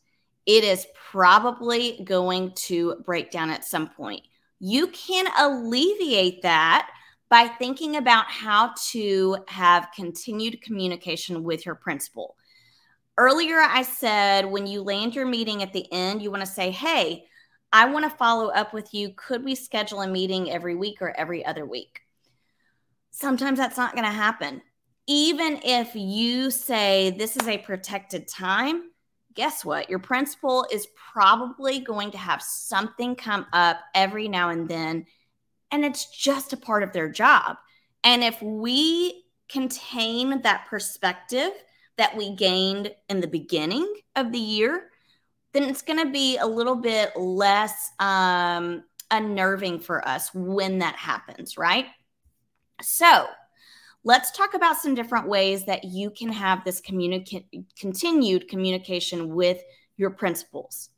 It 0.45 0.63
is 0.63 0.87
probably 1.11 2.01
going 2.05 2.53
to 2.55 2.95
break 3.05 3.31
down 3.31 3.49
at 3.49 3.65
some 3.65 3.89
point. 3.89 4.21
You 4.59 4.87
can 4.87 5.27
alleviate 5.37 6.41
that 6.43 6.89
by 7.29 7.47
thinking 7.47 7.97
about 7.97 8.25
how 8.27 8.73
to 8.91 9.37
have 9.49 9.89
continued 9.93 10.61
communication 10.61 11.43
with 11.43 11.65
your 11.65 11.75
principal. 11.75 12.36
Earlier, 13.17 13.59
I 13.59 13.81
said 13.81 14.45
when 14.45 14.67
you 14.67 14.83
land 14.83 15.15
your 15.15 15.25
meeting 15.25 15.63
at 15.63 15.73
the 15.73 15.91
end, 15.91 16.21
you 16.21 16.29
want 16.29 16.41
to 16.41 16.51
say, 16.51 16.69
Hey, 16.69 17.25
I 17.73 17.85
want 17.85 18.05
to 18.05 18.17
follow 18.17 18.49
up 18.49 18.73
with 18.73 18.93
you. 18.93 19.11
Could 19.15 19.43
we 19.43 19.55
schedule 19.55 20.01
a 20.01 20.07
meeting 20.07 20.51
every 20.51 20.75
week 20.75 21.01
or 21.01 21.15
every 21.17 21.45
other 21.45 21.65
week? 21.65 22.01
Sometimes 23.11 23.57
that's 23.57 23.77
not 23.77 23.93
going 23.93 24.05
to 24.05 24.11
happen. 24.11 24.61
Even 25.07 25.59
if 25.63 25.95
you 25.95 26.51
say 26.51 27.11
this 27.11 27.35
is 27.35 27.47
a 27.47 27.57
protected 27.57 28.27
time, 28.27 28.91
guess 29.33 29.65
what? 29.65 29.89
Your 29.89 29.99
principal 29.99 30.67
is 30.71 30.87
probably 31.13 31.79
going 31.79 32.11
to 32.11 32.17
have 32.17 32.41
something 32.41 33.15
come 33.15 33.45
up 33.53 33.79
every 33.95 34.27
now 34.27 34.49
and 34.49 34.67
then, 34.67 35.05
and 35.71 35.83
it's 35.83 36.05
just 36.09 36.53
a 36.53 36.57
part 36.57 36.83
of 36.83 36.93
their 36.93 37.09
job. 37.09 37.57
And 38.03 38.23
if 38.23 38.41
we 38.41 39.23
contain 39.49 40.41
that 40.41 40.65
perspective 40.67 41.51
that 41.97 42.15
we 42.15 42.35
gained 42.35 42.91
in 43.09 43.21
the 43.21 43.27
beginning 43.27 43.91
of 44.15 44.31
the 44.31 44.39
year, 44.39 44.89
then 45.53 45.63
it's 45.63 45.81
going 45.81 46.03
to 46.03 46.11
be 46.11 46.37
a 46.37 46.45
little 46.45 46.75
bit 46.75 47.15
less 47.15 47.91
um, 47.99 48.83
unnerving 49.11 49.79
for 49.79 50.07
us 50.07 50.33
when 50.33 50.79
that 50.79 50.95
happens, 50.95 51.57
right? 51.57 51.85
So, 52.81 53.25
let's 54.03 54.31
talk 54.31 54.53
about 54.53 54.77
some 54.77 54.95
different 54.95 55.27
ways 55.27 55.65
that 55.65 55.83
you 55.83 56.11
can 56.11 56.31
have 56.31 56.63
this 56.63 56.79
continued 56.81 58.47
communication 58.47 59.33
with 59.33 59.61
your 59.97 60.11
principals. 60.11 60.89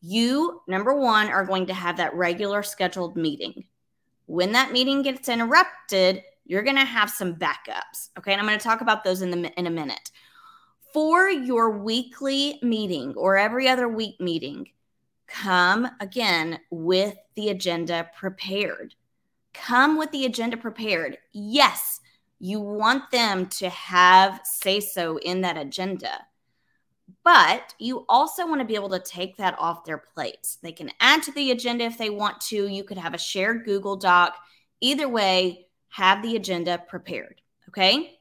You, 0.00 0.60
number 0.68 0.94
one, 0.94 1.28
are 1.28 1.44
going 1.44 1.66
to 1.66 1.74
have 1.74 1.96
that 1.96 2.14
regular 2.14 2.62
scheduled 2.62 3.16
meeting. 3.16 3.64
When 4.26 4.52
that 4.52 4.72
meeting 4.72 5.02
gets 5.02 5.28
interrupted, 5.28 6.22
you're 6.44 6.62
going 6.62 6.76
to 6.76 6.84
have 6.84 7.10
some 7.10 7.34
backups. 7.34 8.10
Okay. 8.18 8.32
And 8.32 8.40
I'm 8.40 8.46
going 8.46 8.58
to 8.58 8.64
talk 8.64 8.80
about 8.80 9.02
those 9.02 9.22
in, 9.22 9.30
the, 9.30 9.52
in 9.58 9.66
a 9.66 9.70
minute 9.70 10.10
for 10.96 11.28
your 11.28 11.72
weekly 11.72 12.58
meeting 12.62 13.12
or 13.18 13.36
every 13.36 13.68
other 13.68 13.86
week 13.86 14.18
meeting, 14.18 14.66
come 15.26 15.86
again 16.00 16.58
with 16.70 17.14
the 17.34 17.50
agenda 17.50 18.08
prepared. 18.16 18.94
Come 19.52 19.98
with 19.98 20.10
the 20.10 20.24
agenda 20.24 20.56
prepared. 20.56 21.18
Yes, 21.34 22.00
you 22.38 22.60
want 22.60 23.10
them 23.10 23.44
to 23.44 23.68
have 23.68 24.40
say 24.44 24.80
so 24.80 25.18
in 25.18 25.42
that 25.42 25.58
agenda, 25.58 26.24
but 27.22 27.74
you 27.78 28.06
also 28.08 28.46
want 28.46 28.62
to 28.62 28.66
be 28.66 28.74
able 28.74 28.88
to 28.88 28.98
take 28.98 29.36
that 29.36 29.54
off 29.58 29.84
their 29.84 29.98
plates. 29.98 30.56
They 30.62 30.72
can 30.72 30.90
add 30.98 31.22
to 31.24 31.32
the 31.32 31.50
agenda 31.50 31.84
if 31.84 31.98
they 31.98 32.08
want 32.08 32.40
to. 32.46 32.68
You 32.68 32.84
could 32.84 32.96
have 32.96 33.12
a 33.12 33.18
shared 33.18 33.66
Google 33.66 33.96
Doc. 33.96 34.34
Either 34.80 35.10
way, 35.10 35.66
have 35.90 36.22
the 36.22 36.36
agenda 36.36 36.82
prepared. 36.88 37.42
Okay. 37.68 38.18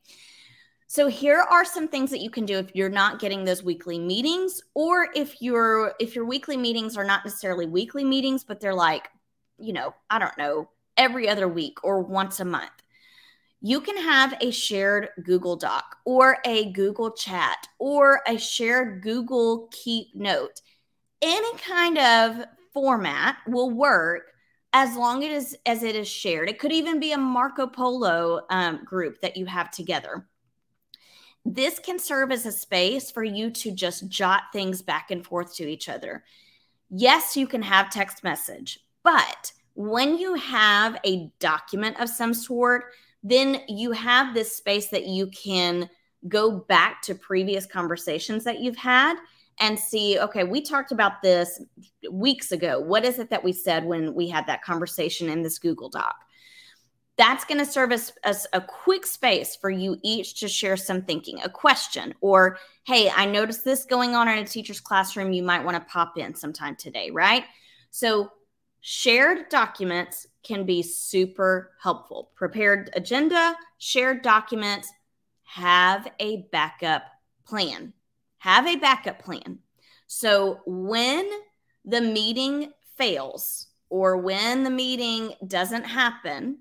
So 0.88 1.08
here 1.08 1.40
are 1.40 1.66
some 1.66 1.88
things 1.88 2.12
that 2.12 2.22
you 2.22 2.30
can 2.30 2.46
do 2.46 2.58
if 2.60 2.76
you're 2.76 2.90
not 2.90 3.20
getting 3.20 3.44
those 3.44 3.64
weekly 3.64 3.98
meetings 3.98 4.62
or 4.76 5.10
if 5.16 5.42
your 5.42 5.94
if 6.00 6.16
your 6.16 6.26
weekly 6.26 6.58
meetings 6.58 6.96
are 6.96 7.04
not 7.04 7.26
necessarily 7.26 7.66
weekly 7.66 8.04
meetings 8.04 8.44
but 8.44 8.60
they're 8.60 8.74
like, 8.74 9.10
you 9.58 9.74
know, 9.74 9.96
I 10.10 10.20
don't 10.20 10.38
know, 10.38 10.70
every 10.96 11.28
other 11.28 11.48
week 11.48 11.84
or 11.84 12.02
once 12.02 12.40
a 12.40 12.46
month. 12.46 12.72
You 13.62 13.82
can 13.82 13.98
have 13.98 14.36
a 14.42 14.52
shared 14.52 15.10
Google 15.24 15.56
Doc 15.56 15.98
or 16.06 16.38
a 16.46 16.72
Google 16.72 17.12
Chat 17.12 17.68
or 17.80 18.22
a 18.28 18.38
shared 18.38 19.02
Google 19.02 19.70
Keep 19.72 20.14
note. 20.14 20.62
Any 21.22 21.58
kind 21.58 21.98
of 21.98 22.46
format 22.74 23.38
will 23.48 23.72
work 23.72 24.34
as 24.74 24.96
long 24.96 25.24
as, 25.24 25.56
as 25.66 25.82
it 25.82 25.96
is 25.96 26.08
shared. 26.08 26.48
It 26.48 26.60
could 26.60 26.74
even 26.74 27.00
be 27.00 27.14
a 27.14 27.18
Marco 27.18 27.66
Polo 27.66 28.42
um, 28.52 28.84
group 28.86 29.20
that 29.22 29.36
you 29.36 29.48
have 29.48 29.72
together 29.72 30.28
this 31.46 31.78
can 31.78 32.00
serve 32.00 32.32
as 32.32 32.46
a 32.46 32.52
space 32.52 33.12
for 33.12 33.24
you 33.24 33.52
to 33.52 33.72
just 33.72 34.10
jot 34.10 34.44
things 34.52 34.82
back 34.82 35.12
and 35.12 35.26
forth 35.26 35.56
to 35.56 35.68
each 35.68 35.88
other. 35.88 36.24
Yes, 36.90 37.38
you 37.38 37.46
can 37.46 37.62
have 37.62 37.90
text 37.90 38.24
message, 38.24 38.80
but 39.04 39.54
when 39.76 40.18
you 40.18 40.34
have 40.34 40.98
a 41.06 41.30
document 41.40 42.00
of 42.00 42.10
some 42.10 42.34
sort, 42.34 42.86
then 43.24 43.62
you 43.68 43.92
have 43.92 44.34
this 44.34 44.56
space 44.56 44.88
that 44.88 45.06
you 45.06 45.28
can 45.28 45.90
go 46.28 46.60
back 46.68 47.02
to 47.04 47.14
previous 47.14 47.66
conversations 47.66 48.44
that 48.44 48.60
you've 48.60 48.78
had 48.78 49.16
and 49.60 49.78
see 49.80 50.20
okay 50.20 50.44
we 50.44 50.62
talked 50.62 50.92
about 50.92 51.22
this 51.22 51.62
weeks 52.12 52.52
ago 52.52 52.80
what 52.80 53.06
is 53.06 53.20
it 53.20 53.30
that 53.30 53.44
we 53.44 53.54
said 53.54 53.86
when 53.86 54.14
we 54.14 54.28
had 54.28 54.46
that 54.48 54.64
conversation 54.64 55.30
in 55.30 55.44
this 55.44 55.60
google 55.60 55.90
doc 55.90 56.16
that's 57.18 57.46
going 57.46 57.60
to 57.60 57.66
serve 57.66 57.92
as, 57.92 58.12
as 58.24 58.46
a 58.54 58.60
quick 58.62 59.06
space 59.06 59.56
for 59.56 59.70
you 59.70 59.98
each 60.04 60.40
to 60.40 60.48
share 60.48 60.76
some 60.76 61.02
thinking, 61.02 61.40
a 61.44 61.50
question, 61.50 62.14
or 62.20 62.58
hey, 62.86 63.10
I 63.10 63.26
noticed 63.26 63.64
this 63.64 63.86
going 63.86 64.16
on 64.16 64.28
in 64.28 64.38
a 64.38 64.46
teacher's 64.46 64.82
classroom. 64.82 65.32
You 65.32 65.44
might 65.44 65.64
want 65.64 65.78
to 65.78 65.92
pop 65.92 66.18
in 66.18 66.36
sometime 66.36 66.76
today, 66.76 67.12
right? 67.12 67.46
So, 67.92 68.32
shared 68.82 69.50
documents 69.50 70.28
can 70.44 70.66
be 70.66 70.84
super 70.84 71.72
helpful. 71.82 72.32
Prepared 72.36 72.90
agenda, 72.94 73.56
shared 73.78 74.22
documents, 74.22 74.92
have 75.44 76.08
a 76.20 76.48
backup 76.52 77.04
plan. 77.46 77.94
Have 78.40 78.68
a 78.68 78.76
backup 78.76 79.20
plan. 79.20 79.60
So, 80.08 80.60
when 80.66 81.30
the 81.86 82.02
meeting 82.02 82.74
fails 82.98 83.68
or 83.90 84.18
when 84.18 84.64
the 84.64 84.70
meeting 84.70 85.34
doesn't 85.48 85.84
happen, 85.84 86.58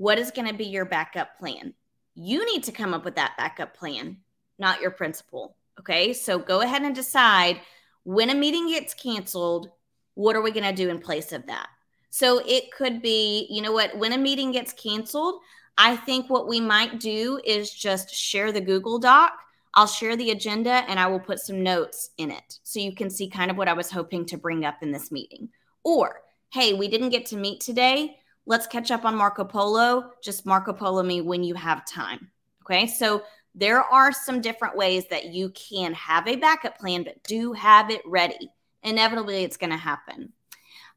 what 0.00 0.18
is 0.18 0.30
going 0.30 0.48
to 0.48 0.54
be 0.54 0.64
your 0.64 0.86
backup 0.86 1.38
plan? 1.38 1.74
You 2.14 2.46
need 2.50 2.64
to 2.64 2.72
come 2.72 2.94
up 2.94 3.04
with 3.04 3.16
that 3.16 3.36
backup 3.36 3.76
plan, 3.76 4.16
not 4.58 4.80
your 4.80 4.92
principal. 4.92 5.56
Okay. 5.78 6.14
So 6.14 6.38
go 6.38 6.62
ahead 6.62 6.80
and 6.80 6.94
decide 6.94 7.60
when 8.04 8.30
a 8.30 8.34
meeting 8.34 8.68
gets 8.68 8.94
canceled, 8.94 9.68
what 10.14 10.34
are 10.34 10.40
we 10.40 10.52
going 10.52 10.64
to 10.64 10.72
do 10.72 10.88
in 10.88 11.00
place 11.00 11.32
of 11.32 11.46
that? 11.48 11.68
So 12.08 12.40
it 12.46 12.72
could 12.72 13.02
be, 13.02 13.46
you 13.50 13.60
know 13.60 13.72
what, 13.72 13.94
when 13.94 14.14
a 14.14 14.18
meeting 14.18 14.52
gets 14.52 14.72
canceled, 14.72 15.42
I 15.76 15.96
think 15.96 16.30
what 16.30 16.48
we 16.48 16.62
might 16.62 16.98
do 16.98 17.38
is 17.44 17.70
just 17.70 18.08
share 18.14 18.52
the 18.52 18.60
Google 18.62 18.98
Doc. 18.98 19.32
I'll 19.74 19.86
share 19.86 20.16
the 20.16 20.30
agenda 20.30 20.82
and 20.88 20.98
I 20.98 21.08
will 21.08 21.20
put 21.20 21.40
some 21.40 21.62
notes 21.62 22.08
in 22.16 22.30
it 22.30 22.58
so 22.62 22.80
you 22.80 22.94
can 22.94 23.10
see 23.10 23.28
kind 23.28 23.50
of 23.50 23.58
what 23.58 23.68
I 23.68 23.74
was 23.74 23.90
hoping 23.90 24.24
to 24.26 24.38
bring 24.38 24.64
up 24.64 24.76
in 24.80 24.92
this 24.92 25.12
meeting. 25.12 25.50
Or, 25.84 26.22
hey, 26.54 26.72
we 26.72 26.88
didn't 26.88 27.10
get 27.10 27.26
to 27.26 27.36
meet 27.36 27.60
today. 27.60 28.16
Let's 28.50 28.66
catch 28.66 28.90
up 28.90 29.04
on 29.04 29.14
Marco 29.14 29.44
Polo. 29.44 30.10
Just 30.24 30.44
Marco 30.44 30.72
Polo 30.72 31.04
me 31.04 31.20
when 31.20 31.44
you 31.44 31.54
have 31.54 31.86
time. 31.86 32.32
Okay. 32.64 32.84
So 32.88 33.22
there 33.54 33.80
are 33.80 34.10
some 34.10 34.40
different 34.40 34.76
ways 34.76 35.06
that 35.06 35.26
you 35.26 35.50
can 35.50 35.94
have 35.94 36.26
a 36.26 36.34
backup 36.34 36.76
plan, 36.76 37.04
but 37.04 37.22
do 37.22 37.52
have 37.52 37.90
it 37.90 38.02
ready. 38.04 38.50
Inevitably, 38.82 39.44
it's 39.44 39.56
going 39.56 39.70
to 39.70 39.76
happen. 39.76 40.32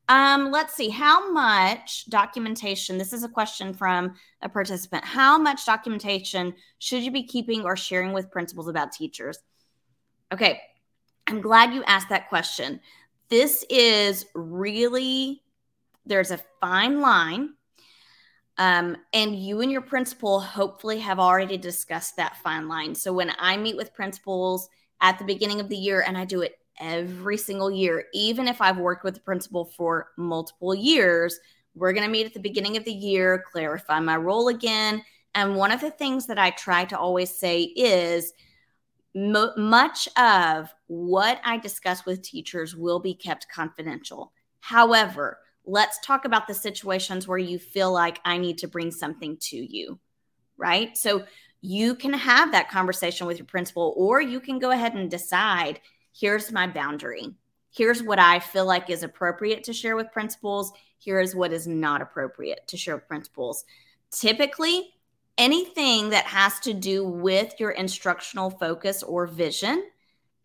Um, 0.10 0.50
let's 0.50 0.74
see 0.74 0.90
how 0.90 1.32
much 1.32 2.08
documentation. 2.08 2.98
This 2.98 3.14
is 3.14 3.24
a 3.24 3.30
question 3.30 3.72
from 3.72 4.16
a 4.42 4.50
participant. 4.50 5.06
How 5.06 5.38
much 5.38 5.64
documentation 5.64 6.56
should 6.80 7.04
you 7.04 7.12
be 7.12 7.22
keeping 7.22 7.66
or 7.66 7.78
sharing 7.78 8.14
with 8.14 8.32
principals 8.32 8.68
about 8.68 8.94
teachers? 8.94 9.38
Okay, 10.32 10.60
I'm 11.28 11.40
glad 11.40 11.72
you 11.72 11.84
asked 11.84 12.10
that 12.10 12.30
question. 12.30 12.80
This 13.30 13.64
is 13.70 14.26
really, 14.34 15.43
there's 16.06 16.32
a 16.32 16.40
fine 16.60 17.02
line. 17.02 17.50
Um, 18.58 18.98
and 19.14 19.36
you 19.36 19.62
and 19.62 19.72
your 19.72 19.82
principal 19.82 20.40
hopefully 20.40 21.00
have 21.00 21.20
already 21.20 21.58
discussed 21.58 22.18
that 22.18 22.38
fine 22.38 22.68
line. 22.68 22.94
So 22.94 23.12
when 23.12 23.32
I 23.40 23.58
meet 23.58 23.76
with 23.76 23.96
principals 23.96 24.70
at 25.02 25.18
the 25.18 25.26
beginning 25.26 25.60
of 25.60 25.70
the 25.70 25.76
year, 25.76 26.04
and 26.06 26.18
I 26.18 26.26
do 26.26 26.42
it 26.42 26.60
every 26.80 27.38
single 27.38 27.72
year, 27.72 28.06
even 28.14 28.48
if 28.48 28.62
I've 28.62 28.78
worked 28.78 29.04
with 29.04 29.16
the 29.16 29.22
principal 29.22 29.66
for 29.66 30.10
multiple 30.18 30.76
years, 30.76 31.40
we're 31.74 31.94
going 31.94 32.06
to 32.06 32.12
meet 32.12 32.28
at 32.28 32.34
the 32.36 32.40
beginning 32.40 32.78
of 32.78 32.86
the 32.86 32.94
year, 32.94 33.44
clarify 33.52 34.00
my 34.00 34.18
role 34.18 34.50
again. 34.50 35.04
And 35.34 35.56
one 35.56 35.72
of 35.72 35.82
the 35.82 35.90
things 35.90 36.28
that 36.28 36.38
I 36.38 36.52
try 36.52 36.86
to 36.86 36.98
always 36.98 37.36
say 37.36 37.64
is, 37.64 38.34
much 39.16 40.08
of 40.18 40.74
what 40.88 41.40
I 41.44 41.58
discuss 41.58 42.06
with 42.06 42.22
teachers 42.22 42.76
will 42.76 43.00
be 43.00 43.14
kept 43.14 43.48
confidential. 43.50 44.32
However, 44.60 45.40
let's 45.66 46.00
talk 46.00 46.26
about 46.26 46.48
the 46.48 46.54
situations 46.54 47.28
where 47.28 47.38
you 47.38 47.60
feel 47.60 47.92
like 47.92 48.20
I 48.26 48.38
need 48.38 48.58
to 48.60 48.68
bring 48.68 48.92
something 48.92 49.38
to 49.42 49.58
you, 49.58 50.00
right? 50.58 50.98
So 50.98 51.26
you 51.62 51.96
can 51.96 52.14
have 52.14 52.52
that 52.52 52.70
conversation 52.70 53.26
with 53.28 53.38
your 53.38 53.46
principal, 53.46 53.94
or 53.96 54.22
you 54.22 54.40
can 54.40 54.60
go 54.60 54.72
ahead 54.72 54.94
and 54.94 55.10
decide 55.10 55.80
here's 56.14 56.52
my 56.52 56.68
boundary. 56.68 57.34
Here's 57.72 58.04
what 58.04 58.20
I 58.20 58.40
feel 58.40 58.66
like 58.66 58.90
is 58.90 59.02
appropriate 59.02 59.64
to 59.64 59.74
share 59.74 59.96
with 59.96 60.12
principals. 60.12 60.72
Here 61.00 61.20
is 61.20 61.36
what 61.36 61.54
is 61.54 61.66
not 61.66 62.02
appropriate 62.02 62.68
to 62.68 62.78
share 62.78 62.96
with 62.96 63.08
principals. 63.08 63.64
Typically, 64.12 64.90
anything 65.38 66.10
that 66.10 66.26
has 66.26 66.60
to 66.60 66.74
do 66.74 67.04
with 67.04 67.54
your 67.60 67.72
instructional 67.72 68.52
focus 68.52 69.02
or 69.02 69.26
vision 69.26 69.84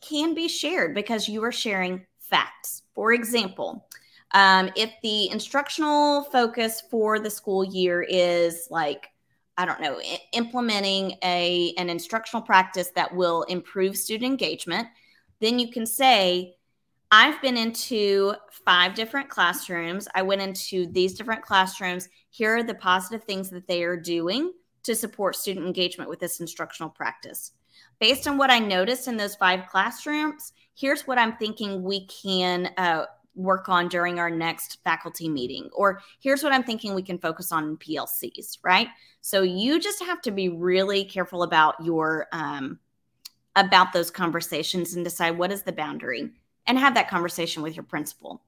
can 0.01 0.35
be 0.35 0.49
shared 0.49 0.95
because 0.95 1.29
you 1.29 1.43
are 1.45 1.53
sharing 1.53 2.07
facts. 2.19 2.83
For 2.95 3.13
example, 3.13 3.87
um, 4.33 4.71
if 4.77 4.93
the 5.03 5.31
instructional 5.31 6.25
focus 6.25 6.83
for 6.91 7.19
the 7.19 7.31
school 7.31 7.65
year 7.65 8.03
is 8.03 8.69
like, 8.71 9.09
I 9.57 9.65
don't 9.65 9.81
know, 9.81 9.99
I- 9.99 10.21
implementing 10.33 11.17
a 11.23 11.75
an 11.79 11.89
instructional 11.89 12.43
practice 12.43 12.91
that 12.95 13.15
will 13.15 13.43
improve 13.45 13.97
student 13.97 14.31
engagement, 14.31 14.89
then 15.41 15.59
you 15.59 15.71
can 15.71 15.87
say, 15.87 16.55
I've 17.11 17.41
been 17.41 17.57
into 17.57 18.35
five 18.67 18.95
different 18.95 19.31
classrooms. 19.31 20.09
I 20.15 20.23
went 20.23 20.43
into 20.43 20.87
these 20.93 21.15
different 21.15 21.43
classrooms. 21.43 22.09
Here 22.29 22.57
are 22.57 22.63
the 22.63 22.75
positive 22.75 23.25
things 23.25 23.49
that 23.51 23.67
they 23.67 23.83
are 23.83 23.97
doing 23.97 24.53
to 24.83 24.95
support 24.95 25.37
student 25.37 25.67
engagement 25.67 26.11
with 26.11 26.21
this 26.21 26.41
instructional 26.41 26.91
practice. 26.91 27.53
Based 27.99 28.29
on 28.29 28.37
what 28.37 28.51
I 28.51 28.59
noticed 28.59 29.09
in 29.09 29.17
those 29.17 29.35
five 29.37 29.67
classrooms, 29.69 30.53
here's 30.75 31.07
what 31.07 31.19
I'm 31.19 31.37
thinking 31.37 31.83
we 31.83 32.07
can 32.07 32.71
uh, 32.77 33.07
work 33.35 33.69
on 33.69 33.89
during 33.89 34.19
our 34.19 34.31
next 34.31 34.83
faculty 34.83 35.29
meeting. 35.29 35.69
Or 35.73 36.01
here's 36.21 36.43
what 36.43 36.53
I'm 36.53 36.65
thinking 36.65 36.95
we 36.95 37.03
can 37.03 37.19
focus 37.19 37.53
on 37.53 37.77
PLCs, 37.77 38.59
right? 38.63 38.89
So 39.21 39.43
you 39.43 39.81
just 39.81 40.03
have 40.03 40.21
to 40.23 40.31
be 40.31 40.49
really 40.49 41.05
careful 41.05 41.43
about 41.43 41.75
your 41.85 42.27
um, 42.33 42.79
about 43.57 43.93
those 43.93 44.11
conversations 44.11 44.95
and 44.95 45.05
decide 45.05 45.37
what 45.37 45.51
is 45.51 45.63
the 45.63 45.73
boundary 45.73 46.31
and 46.67 46.79
have 46.79 46.95
that 46.95 47.09
conversation 47.09 47.63
with 47.63 47.75
your 47.77 47.85
principal. 47.85 48.43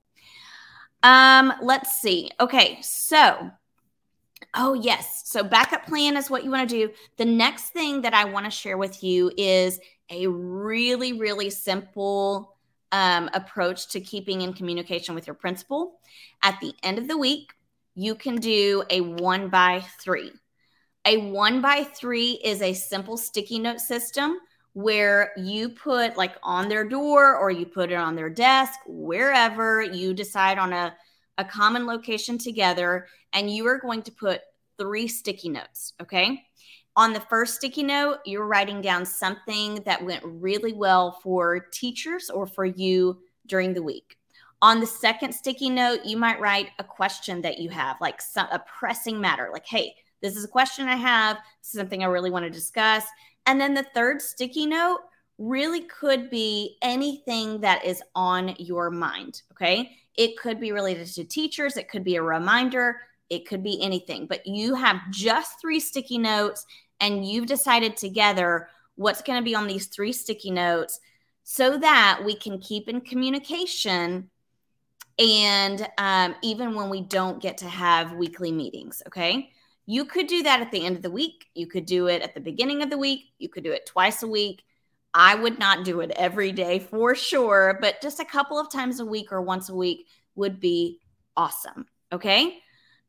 Um, 1.02 1.52
let's 1.62 2.00
see. 2.00 2.30
Okay, 2.40 2.78
so 2.82 3.50
Oh, 4.54 4.74
yes. 4.74 5.22
So, 5.26 5.44
backup 5.44 5.86
plan 5.86 6.16
is 6.16 6.28
what 6.28 6.44
you 6.44 6.50
want 6.50 6.68
to 6.68 6.86
do. 6.86 6.92
The 7.18 7.24
next 7.24 7.70
thing 7.70 8.02
that 8.02 8.14
I 8.14 8.24
want 8.24 8.46
to 8.46 8.50
share 8.50 8.76
with 8.76 9.02
you 9.02 9.30
is 9.36 9.78
a 10.10 10.26
really, 10.26 11.12
really 11.12 11.50
simple 11.50 12.56
um, 12.92 13.30
approach 13.34 13.88
to 13.88 14.00
keeping 14.00 14.42
in 14.42 14.52
communication 14.52 15.14
with 15.14 15.26
your 15.26 15.34
principal. 15.34 16.00
At 16.42 16.58
the 16.60 16.74
end 16.82 16.98
of 16.98 17.08
the 17.08 17.18
week, 17.18 17.52
you 17.94 18.14
can 18.14 18.36
do 18.36 18.84
a 18.90 19.00
one 19.00 19.48
by 19.48 19.84
three. 20.00 20.32
A 21.04 21.16
one 21.16 21.60
by 21.60 21.84
three 21.84 22.32
is 22.44 22.62
a 22.62 22.72
simple 22.72 23.16
sticky 23.16 23.58
note 23.58 23.80
system 23.80 24.38
where 24.72 25.32
you 25.36 25.70
put 25.70 26.16
like 26.16 26.36
on 26.42 26.68
their 26.68 26.88
door 26.88 27.36
or 27.36 27.50
you 27.50 27.66
put 27.66 27.90
it 27.90 27.96
on 27.96 28.14
their 28.14 28.30
desk, 28.30 28.78
wherever 28.86 29.82
you 29.82 30.14
decide 30.14 30.58
on 30.58 30.72
a 30.72 30.94
a 31.38 31.44
common 31.44 31.86
location 31.86 32.36
together, 32.36 33.06
and 33.32 33.50
you 33.50 33.66
are 33.66 33.78
going 33.78 34.02
to 34.02 34.12
put 34.12 34.42
three 34.78 35.08
sticky 35.08 35.48
notes. 35.48 35.94
Okay. 36.00 36.44
On 36.96 37.12
the 37.12 37.20
first 37.20 37.54
sticky 37.54 37.84
note, 37.84 38.18
you're 38.26 38.46
writing 38.46 38.80
down 38.80 39.06
something 39.06 39.76
that 39.84 40.04
went 40.04 40.22
really 40.24 40.72
well 40.72 41.18
for 41.22 41.66
teachers 41.72 42.30
or 42.30 42.46
for 42.46 42.64
you 42.64 43.18
during 43.46 43.72
the 43.72 43.82
week. 43.82 44.16
On 44.62 44.80
the 44.80 44.86
second 44.86 45.32
sticky 45.32 45.70
note, 45.70 46.00
you 46.04 46.16
might 46.16 46.40
write 46.40 46.68
a 46.78 46.84
question 46.84 47.40
that 47.42 47.58
you 47.58 47.70
have, 47.70 47.96
like 48.00 48.20
some, 48.20 48.46
a 48.52 48.58
pressing 48.58 49.20
matter, 49.20 49.48
like, 49.52 49.66
hey, 49.66 49.94
this 50.20 50.36
is 50.36 50.44
a 50.44 50.48
question 50.48 50.86
I 50.86 50.96
have, 50.96 51.36
this 51.62 51.72
is 51.72 51.78
something 51.78 52.02
I 52.02 52.08
really 52.08 52.30
want 52.30 52.44
to 52.44 52.50
discuss. 52.50 53.04
And 53.46 53.58
then 53.58 53.72
the 53.72 53.86
third 53.94 54.20
sticky 54.20 54.66
note 54.66 55.00
really 55.38 55.80
could 55.82 56.28
be 56.28 56.76
anything 56.82 57.60
that 57.62 57.84
is 57.84 58.02
on 58.14 58.54
your 58.58 58.90
mind. 58.90 59.42
Okay. 59.52 59.96
It 60.16 60.36
could 60.36 60.60
be 60.60 60.72
related 60.72 61.06
to 61.06 61.24
teachers, 61.24 61.78
it 61.78 61.88
could 61.88 62.04
be 62.04 62.16
a 62.16 62.22
reminder, 62.22 63.00
it 63.30 63.46
could 63.46 63.62
be 63.62 63.80
anything, 63.82 64.26
but 64.26 64.46
you 64.46 64.74
have 64.74 64.96
just 65.10 65.60
three 65.60 65.80
sticky 65.80 66.18
notes 66.18 66.66
and 67.00 67.24
you've 67.24 67.46
decided 67.46 67.96
together 67.96 68.68
what's 68.96 69.22
going 69.22 69.38
to 69.38 69.44
be 69.44 69.54
on 69.54 69.66
these 69.66 69.86
three 69.86 70.12
sticky 70.12 70.50
notes 70.50 71.00
so 71.42 71.78
that 71.78 72.20
we 72.24 72.34
can 72.34 72.58
keep 72.58 72.88
in 72.88 73.00
communication 73.00 74.28
and 75.18 75.86
um, 75.98 76.34
even 76.42 76.74
when 76.74 76.90
we 76.90 77.00
don't 77.02 77.42
get 77.42 77.58
to 77.58 77.66
have 77.66 78.12
weekly 78.12 78.52
meetings 78.52 79.02
okay 79.06 79.50
you 79.86 80.04
could 80.04 80.26
do 80.26 80.42
that 80.42 80.60
at 80.60 80.70
the 80.70 80.84
end 80.84 80.96
of 80.96 81.02
the 81.02 81.10
week 81.10 81.46
you 81.54 81.66
could 81.66 81.86
do 81.86 82.08
it 82.08 82.22
at 82.22 82.34
the 82.34 82.40
beginning 82.40 82.82
of 82.82 82.90
the 82.90 82.98
week 82.98 83.32
you 83.38 83.48
could 83.48 83.64
do 83.64 83.72
it 83.72 83.86
twice 83.86 84.22
a 84.22 84.28
week 84.28 84.62
I 85.12 85.34
would 85.34 85.58
not 85.58 85.84
do 85.84 86.00
it 86.00 86.12
every 86.16 86.52
day 86.52 86.78
for 86.78 87.14
sure, 87.14 87.78
but 87.80 88.00
just 88.00 88.20
a 88.20 88.24
couple 88.24 88.58
of 88.58 88.70
times 88.70 89.00
a 89.00 89.04
week 89.04 89.32
or 89.32 89.42
once 89.42 89.68
a 89.68 89.74
week 89.74 90.06
would 90.36 90.60
be 90.60 91.00
awesome. 91.36 91.86
Okay. 92.12 92.58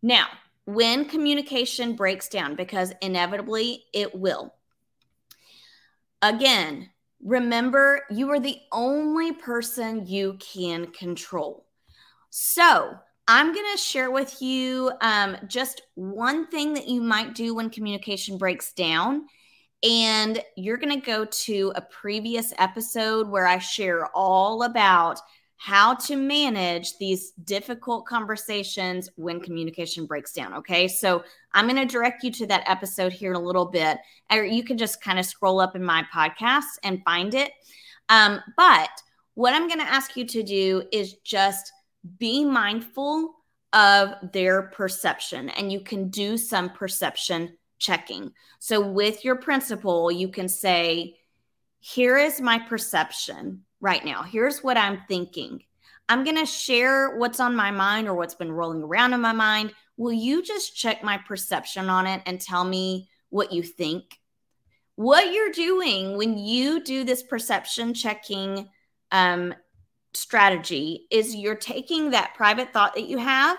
Now, 0.02 0.28
when 0.66 1.06
communication 1.06 1.96
breaks 1.96 2.28
down, 2.30 2.56
because 2.56 2.94
inevitably 3.02 3.84
it 3.94 4.16
will, 4.16 4.54
again, 6.22 6.90
remember 7.24 8.02
you 8.10 8.30
are 8.32 8.40
the 8.40 8.58
only 8.72 9.32
person 9.32 10.08
you 10.08 10.38
can 10.40 10.88
control. 10.88 11.66
So, 12.30 12.96
I'm 13.28 13.54
going 13.54 13.72
to 13.72 13.78
share 13.78 14.12
with 14.12 14.42
you 14.42 14.92
um, 15.00 15.38
just 15.48 15.84
one 15.96 16.48
thing 16.48 16.74
that 16.74 16.88
you 16.88 17.02
might 17.02 17.36
do 17.36 17.56
when 17.56 17.70
communication 17.70 18.38
breaks 18.38 18.74
down 18.74 19.26
and 19.84 20.44
you're 20.58 20.78
going 20.78 21.00
to 21.00 21.06
go 21.06 21.26
to 21.26 21.72
a 21.76 21.82
previous 21.82 22.54
episode 22.58 23.30
where 23.30 23.48
I 23.48 23.60
share 23.60 24.08
all 24.08 24.64
about 24.64 25.20
how 25.64 25.94
to 25.94 26.16
manage 26.16 26.98
these 26.98 27.34
difficult 27.44 28.08
conversations 28.08 29.12
when 29.16 29.40
communication 29.40 30.08
breaks 30.08 30.34
down. 30.34 30.56
Okay. 30.56 30.88
So 30.88 31.24
I'm 31.54 31.68
going 31.68 31.76
to 31.76 31.86
direct 31.86 32.24
you 32.24 32.32
to 32.32 32.48
that 32.48 32.68
episode 32.68 33.14
here 33.14 33.30
in 33.30 33.36
a 33.36 33.40
little 33.40 33.68
bit. 33.68 34.00
Or 34.32 34.44
you 34.44 34.64
can 34.64 34.76
just 34.76 35.04
kind 35.04 35.20
of 35.20 35.26
scroll 35.26 35.60
up 35.60 35.76
in 35.76 35.84
my 35.84 36.04
podcast 36.12 36.64
and 36.84 37.04
find 37.06 37.36
it. 37.36 37.52
Um, 38.10 38.42
but 38.58 38.90
what 39.36 39.54
I'm 39.54 39.68
going 39.68 39.82
to 39.82 39.86
ask 39.86 40.18
you 40.18 40.26
to 40.26 40.42
do 40.42 40.82
is 40.92 41.18
just 41.24 41.72
be 42.18 42.44
mindful 42.44 43.36
of 43.72 44.16
their 44.34 44.64
perception, 44.64 45.50
and 45.50 45.72
you 45.72 45.82
can 45.82 46.10
do 46.10 46.38
some 46.38 46.72
perception 46.72 47.56
checking. 47.78 48.32
So 48.58 48.82
with 48.82 49.24
your 49.24 49.36
principal, 49.36 50.12
you 50.12 50.30
can 50.30 50.50
say, 50.50 51.18
here 51.80 52.18
is 52.18 52.42
my 52.42 52.58
perception 52.58 53.62
right 53.82 54.06
now. 54.06 54.24
Here's 54.24 54.64
what 54.64 54.78
I'm 54.78 55.02
thinking. 55.08 55.64
I'm 56.08 56.24
going 56.24 56.38
to 56.38 56.46
share 56.46 57.18
what's 57.18 57.40
on 57.40 57.56
my 57.56 57.72
mind 57.72 58.08
or 58.08 58.14
what's 58.14 58.36
been 58.36 58.52
rolling 58.52 58.84
around 58.84 59.14
in 59.14 59.22
my 59.22 59.34
mind. 59.34 59.74
Will 59.98 60.14
you 60.14 60.44
just 60.44 60.76
check 60.76 61.04
my 61.04 61.18
perception 61.18 61.90
on 61.90 62.08
it 62.08 62.22
and 62.26 62.40
tell 62.40 62.64
me 62.64 63.10
what 63.30 63.52
you 63.52 63.64
think? 63.64 64.04
What 64.96 65.34
you're 65.34 65.52
doing 65.52 66.18
when 66.18 66.38
you 66.38 66.84
do 66.84 67.04
this 67.04 67.24
perception 67.24 67.94
checking 67.94 68.70
um, 69.12 69.54
strategy 70.14 71.08
is 71.10 71.36
you're 71.36 71.56
taking 71.56 72.12
that 72.12 72.36
private 72.36 72.74
thought 72.74 72.96
that 72.96 73.08
you 73.08 73.18
have, 73.18 73.58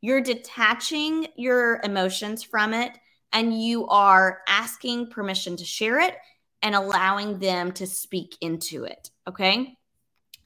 you're 0.00 0.20
detaching 0.20 1.28
your 1.36 1.80
emotions 1.84 2.42
from 2.42 2.74
it, 2.74 2.98
and 3.32 3.62
you 3.62 3.86
are 3.86 4.40
asking 4.48 5.08
permission 5.08 5.56
to 5.56 5.64
share 5.64 6.00
it 6.00 6.16
and 6.62 6.74
allowing 6.74 7.38
them 7.38 7.72
to 7.72 7.86
speak 7.86 8.36
into 8.40 8.84
it. 8.84 9.10
Okay. 9.28 9.76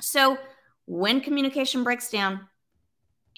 So 0.01 0.39
when 0.87 1.21
communication 1.21 1.85
breaks 1.85 2.11
down, 2.11 2.47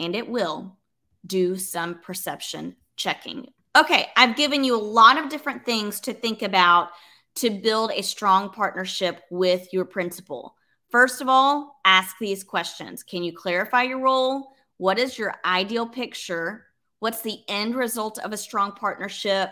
and 0.01 0.15
it 0.15 0.29
will, 0.29 0.79
do 1.27 1.57
some 1.57 2.01
perception 2.01 2.77
checking. 2.97 3.47
Okay, 3.77 4.09
I've 4.17 4.37
given 4.37 4.65
you 4.65 4.77
a 4.77 4.81
lot 4.81 5.19
of 5.19 5.29
different 5.29 5.65
things 5.65 6.01
to 6.01 6.13
think 6.13 6.43
about 6.43 6.91
to 7.37 7.51
build 7.51 7.93
a 7.93 8.03
strong 8.03 8.51
partnership 8.51 9.23
with 9.31 9.73
your 9.73 9.85
principal? 9.85 10.57
First 10.91 11.21
of 11.21 11.29
all, 11.29 11.81
ask 11.85 12.17
these 12.19 12.43
questions 12.43 13.03
Can 13.03 13.23
you 13.23 13.33
clarify 13.33 13.83
your 13.85 14.01
role? 14.01 14.53
What 14.79 14.99
is 14.99 15.19
your 15.19 15.35
ideal 15.45 15.87
picture? 15.87 16.67
What's 17.01 17.21
the 17.21 17.39
end 17.49 17.77
result 17.77 18.19
of 18.19 18.33
a 18.33 18.37
strong 18.37 18.73
partnership? 18.73 19.51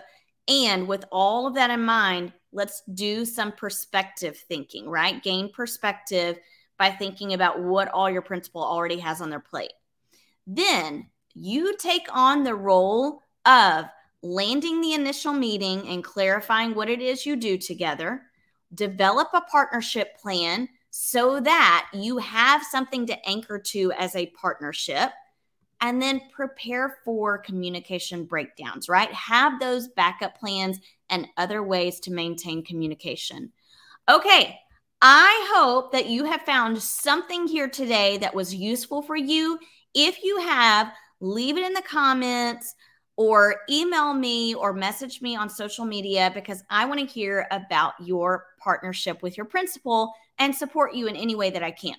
And 0.49 0.89
with 0.89 1.05
all 1.13 1.47
of 1.47 1.55
that 1.55 1.71
in 1.71 1.85
mind, 1.85 2.33
let's 2.57 2.83
do 2.95 3.27
some 3.27 3.53
perspective 3.53 4.37
thinking, 4.49 4.89
right? 4.89 5.23
Gain 5.23 5.53
perspective 5.53 6.39
by 6.79 6.91
thinking 6.91 7.35
about 7.35 7.63
what 7.63 7.89
all 7.89 8.11
your 8.11 8.23
principal 8.23 8.65
already 8.65 8.99
has 8.99 9.21
on 9.21 9.31
their 9.31 9.41
plate. 9.41 9.73
Then 10.47 11.09
you 11.35 11.77
take 11.77 12.07
on 12.11 12.45
the 12.45 12.55
role 12.55 13.21
of 13.45 13.85
landing 14.23 14.81
the 14.81 14.95
initial 14.95 15.35
meeting 15.35 15.87
and 15.87 16.03
clarifying 16.03 16.75
what 16.75 16.89
it 16.89 17.01
is 17.01 17.27
you 17.27 17.37
do 17.37 17.59
together, 17.59 18.23
develop 18.75 19.29
a 19.35 19.43
partnership 19.43 20.19
plan 20.19 20.69
so 20.91 21.39
that 21.41 21.89
you 21.93 22.17
have 22.17 22.65
something 22.65 23.07
to 23.07 23.29
anchor 23.29 23.59
to 23.59 23.93
as 23.99 24.17
a 24.17 24.27
partnership, 24.29 25.11
and 25.83 26.01
then 26.01 26.23
prepare 26.33 26.97
for 27.05 27.37
communication 27.37 28.25
breakdowns, 28.25 28.89
right? 28.89 29.13
Have 29.13 29.61
those 29.61 29.89
backup 29.89 30.39
plans 30.39 30.81
and 31.11 31.27
other 31.37 31.63
ways 31.63 32.01
to 32.01 32.13
maintain 32.13 32.65
communication. 32.65 33.53
Okay, 34.09 34.59
I 35.03 35.51
hope 35.55 35.93
that 35.93 36.07
you 36.07 36.25
have 36.25 36.43
found 36.43 36.83
something 36.83 37.47
here 37.47 37.69
today 37.69 38.19
that 38.19 38.35
was 38.35 38.55
useful 38.55 39.03
for 39.03 39.17
you. 39.17 39.59
If 39.95 40.23
you 40.23 40.41
have, 40.41 40.93
leave 41.21 41.57
it 41.57 41.67
in 41.67 41.75
the 41.75 41.83
comments 41.83 42.75
or 43.17 43.57
email 43.71 44.13
me 44.15 44.55
or 44.55 44.73
message 44.73 45.23
me 45.23 45.37
on 45.37 45.49
social 45.49 45.85
media 45.85 46.31
because 46.35 46.63
I 46.71 46.85
want 46.85 47.01
to 47.01 47.07
hear 47.07 47.47
about 47.51 47.95
your 48.01 48.47
partnership 48.59 49.23
with 49.23 49.37
your 49.37 49.47
principal 49.47 50.13
and 50.39 50.55
support 50.55 50.95
you 50.95 51.07
in 51.07 51.17
any 51.17 51.35
way 51.35 51.51
that 51.51 51.63
I 51.63 51.71
can. 51.71 51.97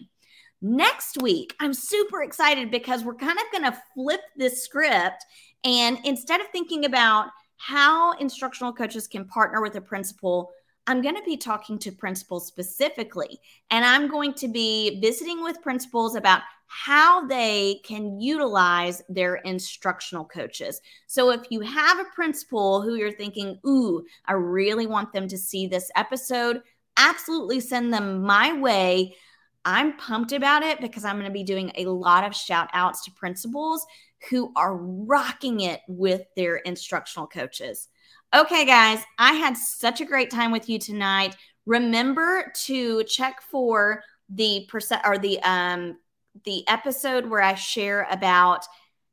Next 0.61 1.21
week, 1.21 1.55
I'm 1.59 1.73
super 1.73 2.23
excited 2.23 2.71
because 2.71 3.03
we're 3.03 3.15
kind 3.15 3.37
of 3.37 3.51
going 3.51 3.71
to 3.71 3.81
flip 3.93 4.21
this 4.35 4.63
script. 4.63 5.23
And 5.63 5.99
instead 6.03 6.41
of 6.41 6.47
thinking 6.47 6.85
about 6.85 7.27
how 7.57 8.13
instructional 8.13 8.73
coaches 8.73 9.07
can 9.07 9.25
partner 9.25 9.61
with 9.61 9.75
a 9.75 9.81
principal, 9.81 10.51
I'm 10.87 11.01
going 11.01 11.15
to 11.15 11.23
be 11.23 11.35
talking 11.35 11.77
to 11.79 11.91
principals 11.91 12.47
specifically, 12.47 13.39
and 13.71 13.83
I'm 13.83 14.07
going 14.07 14.33
to 14.35 14.47
be 14.47 15.01
visiting 15.01 15.43
with 15.43 15.61
principals 15.61 16.15
about 16.15 16.41
how 16.67 17.25
they 17.27 17.81
can 17.83 18.19
utilize 18.19 19.01
their 19.09 19.35
instructional 19.35 20.25
coaches. 20.25 20.79
So 21.07 21.31
if 21.31 21.41
you 21.49 21.61
have 21.61 21.99
a 21.99 22.05
principal 22.15 22.81
who 22.81 22.95
you're 22.95 23.11
thinking, 23.11 23.59
ooh, 23.65 24.05
I 24.25 24.33
really 24.33 24.87
want 24.87 25.11
them 25.11 25.27
to 25.27 25.37
see 25.37 25.67
this 25.67 25.91
episode, 25.95 26.61
absolutely 26.97 27.59
send 27.59 27.93
them 27.93 28.21
my 28.21 28.53
way. 28.53 29.15
I'm 29.65 29.97
pumped 29.97 30.31
about 30.31 30.63
it 30.63 30.79
because 30.79 31.03
I'm 31.03 31.15
going 31.15 31.25
to 31.25 31.31
be 31.31 31.43
doing 31.43 31.71
a 31.75 31.85
lot 31.85 32.23
of 32.23 32.35
shout 32.35 32.69
outs 32.73 33.03
to 33.05 33.11
principals 33.11 33.85
who 34.29 34.51
are 34.55 34.75
rocking 34.75 35.61
it 35.61 35.81
with 35.87 36.23
their 36.35 36.57
instructional 36.57 37.27
coaches. 37.27 37.87
Okay, 38.35 38.65
guys, 38.65 39.01
I 39.17 39.33
had 39.33 39.55
such 39.55 40.01
a 40.01 40.05
great 40.05 40.29
time 40.29 40.51
with 40.51 40.67
you 40.67 40.79
tonight. 40.79 41.35
Remember 41.65 42.51
to 42.65 43.03
check 43.03 43.41
for 43.41 44.03
the 44.29 44.65
percent 44.69 45.01
or 45.05 45.17
the 45.17 45.41
um 45.43 45.97
the 46.45 46.67
episode 46.67 47.25
where 47.25 47.41
I 47.41 47.55
share 47.55 48.07
about 48.11 48.65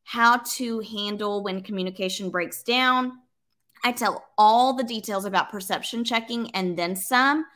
how 0.03 0.39
to 0.57 0.81
handle 0.81 1.43
when 1.43 1.63
communication 1.63 2.31
breaks 2.31 2.63
down. 2.63 3.13
I 3.83 3.93
tell 3.93 4.25
all 4.37 4.75
the 4.75 4.85
details 4.85 5.25
about 5.25 5.51
perception 5.51 6.05
checking 6.05 6.51
and 6.53 6.77
then 6.77 6.97
some. 6.97 7.47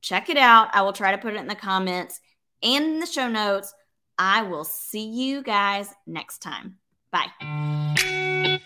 Check 0.00 0.30
it 0.30 0.36
out. 0.36 0.68
I 0.72 0.82
will 0.82 0.92
try 0.92 1.12
to 1.12 1.18
put 1.18 1.34
it 1.34 1.40
in 1.40 1.46
the 1.46 1.54
comments 1.54 2.20
and 2.62 2.84
in 2.84 3.00
the 3.00 3.06
show 3.06 3.28
notes. 3.28 3.74
I 4.18 4.42
will 4.42 4.64
see 4.64 5.06
you 5.06 5.42
guys 5.42 5.92
next 6.06 6.38
time. 6.38 6.76
Bye. 7.12 8.60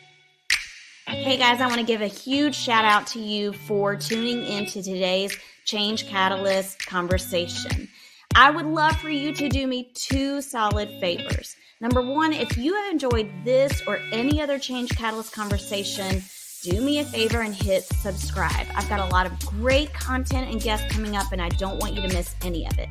Hey 1.06 1.38
guys, 1.38 1.60
I 1.60 1.66
want 1.66 1.78
to 1.78 1.86
give 1.86 2.02
a 2.02 2.06
huge 2.06 2.54
shout 2.54 2.84
out 2.84 3.06
to 3.08 3.18
you 3.18 3.52
for 3.52 3.96
tuning 3.96 4.44
into 4.44 4.82
today's 4.82 5.36
Change 5.64 6.06
Catalyst 6.06 6.84
conversation. 6.86 7.88
I 8.34 8.50
would 8.50 8.66
love 8.66 8.96
for 8.96 9.08
you 9.08 9.32
to 9.32 9.48
do 9.48 9.66
me 9.66 9.92
two 9.94 10.42
solid 10.42 10.90
favors. 11.00 11.56
Number 11.80 12.02
one, 12.02 12.32
if 12.32 12.58
you 12.58 12.74
have 12.74 12.92
enjoyed 12.92 13.30
this 13.44 13.82
or 13.86 13.98
any 14.12 14.42
other 14.42 14.58
Change 14.58 14.90
Catalyst 14.90 15.32
conversation, 15.32 16.22
do 16.62 16.82
me 16.82 16.98
a 16.98 17.04
favor 17.04 17.40
and 17.40 17.54
hit 17.54 17.84
subscribe. 17.84 18.66
I've 18.74 18.88
got 18.88 19.00
a 19.00 19.06
lot 19.06 19.26
of 19.26 19.38
great 19.46 19.92
content 19.94 20.50
and 20.50 20.60
guests 20.60 20.92
coming 20.92 21.16
up, 21.16 21.32
and 21.32 21.40
I 21.40 21.48
don't 21.50 21.78
want 21.80 21.94
you 21.94 22.02
to 22.02 22.08
miss 22.08 22.34
any 22.42 22.66
of 22.66 22.78
it. 22.78 22.88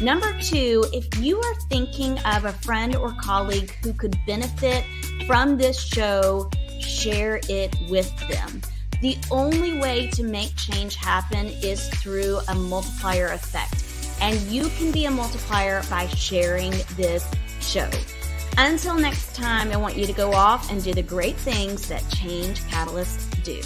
Number 0.00 0.38
two, 0.40 0.84
if 0.92 1.06
you 1.18 1.40
are 1.40 1.54
thinking 1.70 2.18
of 2.18 2.44
a 2.44 2.52
friend 2.52 2.94
or 2.96 3.14
colleague 3.20 3.74
who 3.82 3.94
could 3.94 4.16
benefit 4.26 4.84
from 5.26 5.56
this 5.56 5.80
show, 5.80 6.50
share 6.80 7.40
it 7.48 7.74
with 7.88 8.12
them. 8.28 8.60
The 9.00 9.16
only 9.30 9.78
way 9.78 10.08
to 10.08 10.22
make 10.22 10.54
change 10.56 10.96
happen 10.96 11.46
is 11.46 11.88
through 11.88 12.40
a 12.48 12.54
multiplier 12.54 13.28
effect. 13.28 13.84
And 14.20 14.38
you 14.42 14.68
can 14.70 14.92
be 14.92 15.06
a 15.06 15.10
multiplier 15.10 15.82
by 15.88 16.08
sharing 16.08 16.72
this 16.96 17.26
show. 17.60 17.88
Until 18.58 18.96
next 18.96 19.34
time, 19.34 19.70
I 19.70 19.76
want 19.76 19.96
you 19.96 20.06
to 20.06 20.12
go 20.12 20.32
off 20.32 20.70
and 20.70 20.82
do 20.82 20.94
the 20.94 21.02
great 21.02 21.36
things 21.36 21.88
that 21.88 22.06
change 22.10 22.60
catalysts 22.64 23.42
do. 23.44 23.60